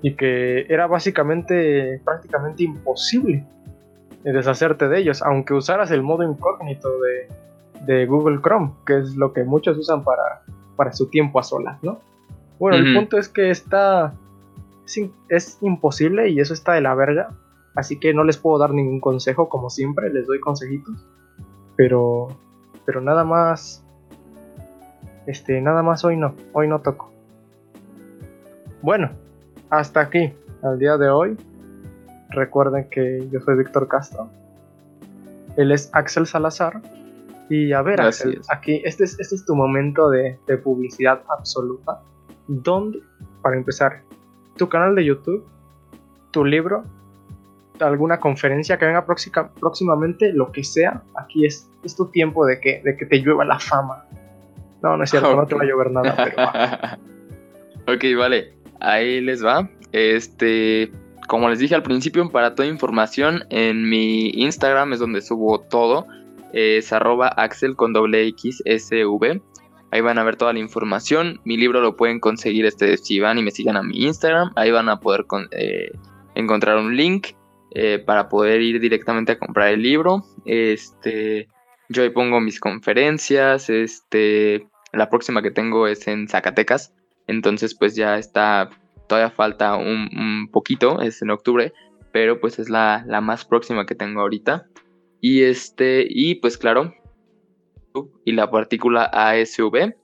[0.00, 3.44] y que era básicamente prácticamente imposible
[4.24, 7.28] deshacerte de ellos, aunque usaras el modo incógnito de,
[7.84, 10.42] de Google Chrome, que es lo que muchos usan para,
[10.80, 12.00] para su tiempo a solas, ¿no?
[12.58, 14.14] Bueno, el punto es que está.
[14.86, 17.28] Es, es imposible y eso está de la verga.
[17.74, 21.06] Así que no les puedo dar ningún consejo, como siempre, les doy consejitos.
[21.76, 22.28] Pero.
[22.86, 23.84] Pero nada más.
[25.26, 26.34] Este, nada más hoy no.
[26.54, 27.12] Hoy no toco.
[28.80, 29.10] Bueno,
[29.68, 30.32] hasta aquí.
[30.62, 31.36] Al día de hoy.
[32.30, 34.30] Recuerden que yo soy Víctor Castro.
[35.58, 36.80] Él es Axel Salazar.
[37.50, 42.00] Y a ver, Axel, aquí, este es, este es tu momento de, de publicidad absoluta.
[42.46, 43.00] ¿Dónde,
[43.42, 44.02] para empezar,
[44.56, 45.44] tu canal de YouTube,
[46.30, 46.84] tu libro,
[47.80, 52.60] alguna conferencia que venga próxima- próximamente, lo que sea, aquí es, es tu tiempo de
[52.60, 54.04] que, de que te llueva la fama.
[54.82, 56.98] No, no es cierto, no te va a llover nada, pero va.
[57.94, 58.54] ok, vale.
[58.80, 59.68] Ahí les va.
[59.92, 60.90] Este,
[61.26, 66.06] como les dije al principio, para toda información en mi Instagram es donde subo todo.
[66.52, 69.40] Es arroba axel con doble X S V.
[69.92, 71.40] Ahí van a ver toda la información.
[71.44, 74.52] Mi libro lo pueden conseguir este, si van y me sigan a mi Instagram.
[74.56, 75.90] Ahí van a poder eh,
[76.34, 77.28] encontrar un link
[77.74, 80.24] eh, para poder ir directamente a comprar el libro.
[80.44, 81.48] Este,
[81.88, 83.68] yo ahí pongo mis conferencias.
[83.68, 86.94] Este, la próxima que tengo es en Zacatecas.
[87.26, 88.70] Entonces pues ya está,
[89.08, 91.72] todavía falta un, un poquito, es en octubre,
[92.12, 94.66] pero pues es la, la más próxima que tengo ahorita.
[95.20, 96.94] Y este, y pues claro,
[98.24, 99.94] y la partícula ASV,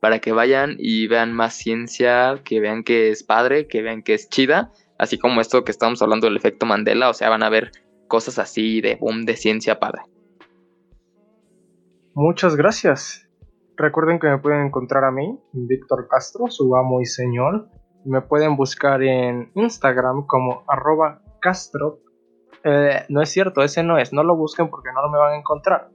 [0.00, 4.14] para que vayan y vean más ciencia, que vean que es padre, que vean que
[4.14, 7.50] es chida, así como esto que estamos hablando del efecto Mandela, o sea, van a
[7.50, 7.72] ver
[8.08, 10.02] cosas así de boom de ciencia padre.
[12.14, 13.28] Muchas gracias.
[13.76, 17.68] Recuerden que me pueden encontrar a mí, Víctor Castro, su amo y señor.
[18.04, 22.00] Me pueden buscar en Instagram como arroba Castro.
[22.64, 24.12] Eh, no es cierto, ese no es.
[24.12, 25.90] No lo busquen porque no me van a encontrar.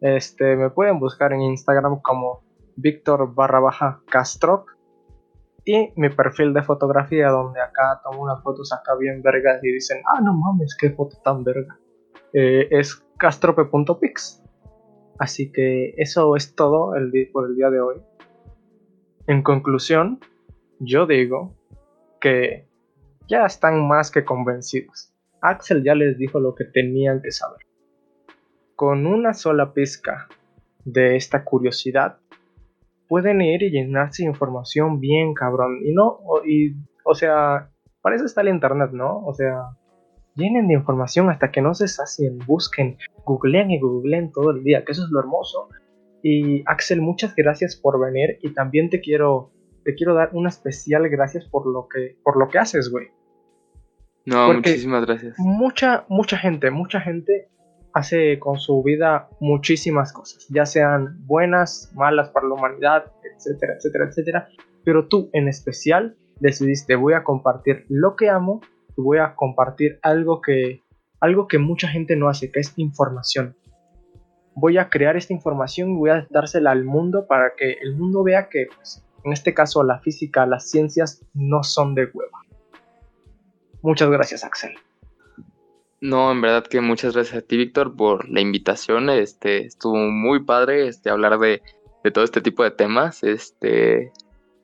[0.00, 2.42] Este, me pueden buscar en Instagram como
[2.76, 4.66] Víctor barra baja Castro.
[5.64, 10.02] Y mi perfil de fotografía donde acá tomo unas fotos acá bien vergas y dicen,
[10.12, 11.78] ah, no mames, qué foto tan verga.
[12.32, 14.42] Eh, es castrope.pix.
[15.18, 18.02] Así que eso es todo el por el día de hoy.
[19.28, 20.18] En conclusión,
[20.80, 21.54] yo digo
[22.20, 22.66] que
[23.28, 25.11] ya están más que convencidos.
[25.42, 27.60] Axel ya les dijo lo que tenían que saber.
[28.76, 30.28] Con una sola pizca
[30.84, 32.18] de esta curiosidad,
[33.08, 35.80] pueden ir y llenarse de información bien cabrón.
[35.84, 36.74] Y no, y,
[37.04, 37.70] o sea,
[38.00, 39.18] para eso está el internet, ¿no?
[39.26, 39.76] O sea,
[40.34, 44.84] llenen de información hasta que no se sacien, busquen, googleen y googleen todo el día,
[44.84, 45.68] que eso es lo hermoso.
[46.22, 49.50] Y Axel, muchas gracias por venir y también te quiero
[49.84, 53.08] te quiero dar una especial gracias por lo que por lo que haces, güey.
[54.26, 55.34] No, Porque- muchísimas gracias.
[55.38, 57.48] Mucha mucha gente, mucha gente
[57.94, 63.04] hace con su vida muchísimas cosas, ya sean buenas, malas para la humanidad,
[63.36, 64.48] etcétera, etcétera, etcétera,
[64.84, 68.60] pero tú en especial decidiste voy a compartir lo que amo
[68.96, 70.80] y voy a compartir algo que
[71.20, 73.56] algo que mucha gente no hace, que es información.
[74.54, 78.24] Voy a crear esta información y voy a dársela al mundo para que el mundo
[78.24, 82.40] vea que, pues, en este caso, la física, las ciencias no son de hueva.
[83.82, 84.74] Muchas gracias, Axel.
[86.00, 89.10] No, en verdad que muchas gracias a ti, Víctor, por la invitación.
[89.10, 91.62] Este, estuvo muy padre este, hablar de,
[92.02, 93.22] de todo este tipo de temas.
[93.22, 94.12] Este,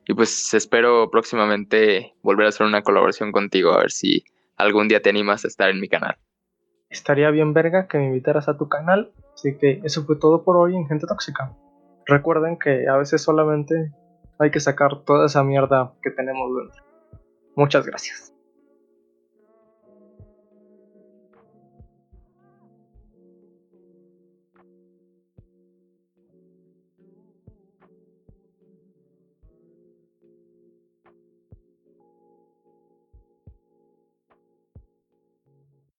[0.07, 4.23] y pues espero próximamente volver a hacer una colaboración contigo, a ver si
[4.57, 6.17] algún día te animas a estar en mi canal.
[6.89, 9.11] Estaría bien verga que me invitaras a tu canal.
[9.33, 11.55] Así que eso fue todo por hoy en Gente Tóxica.
[12.05, 13.93] Recuerden que a veces solamente
[14.39, 16.83] hay que sacar toda esa mierda que tenemos dentro.
[17.55, 18.33] Muchas gracias.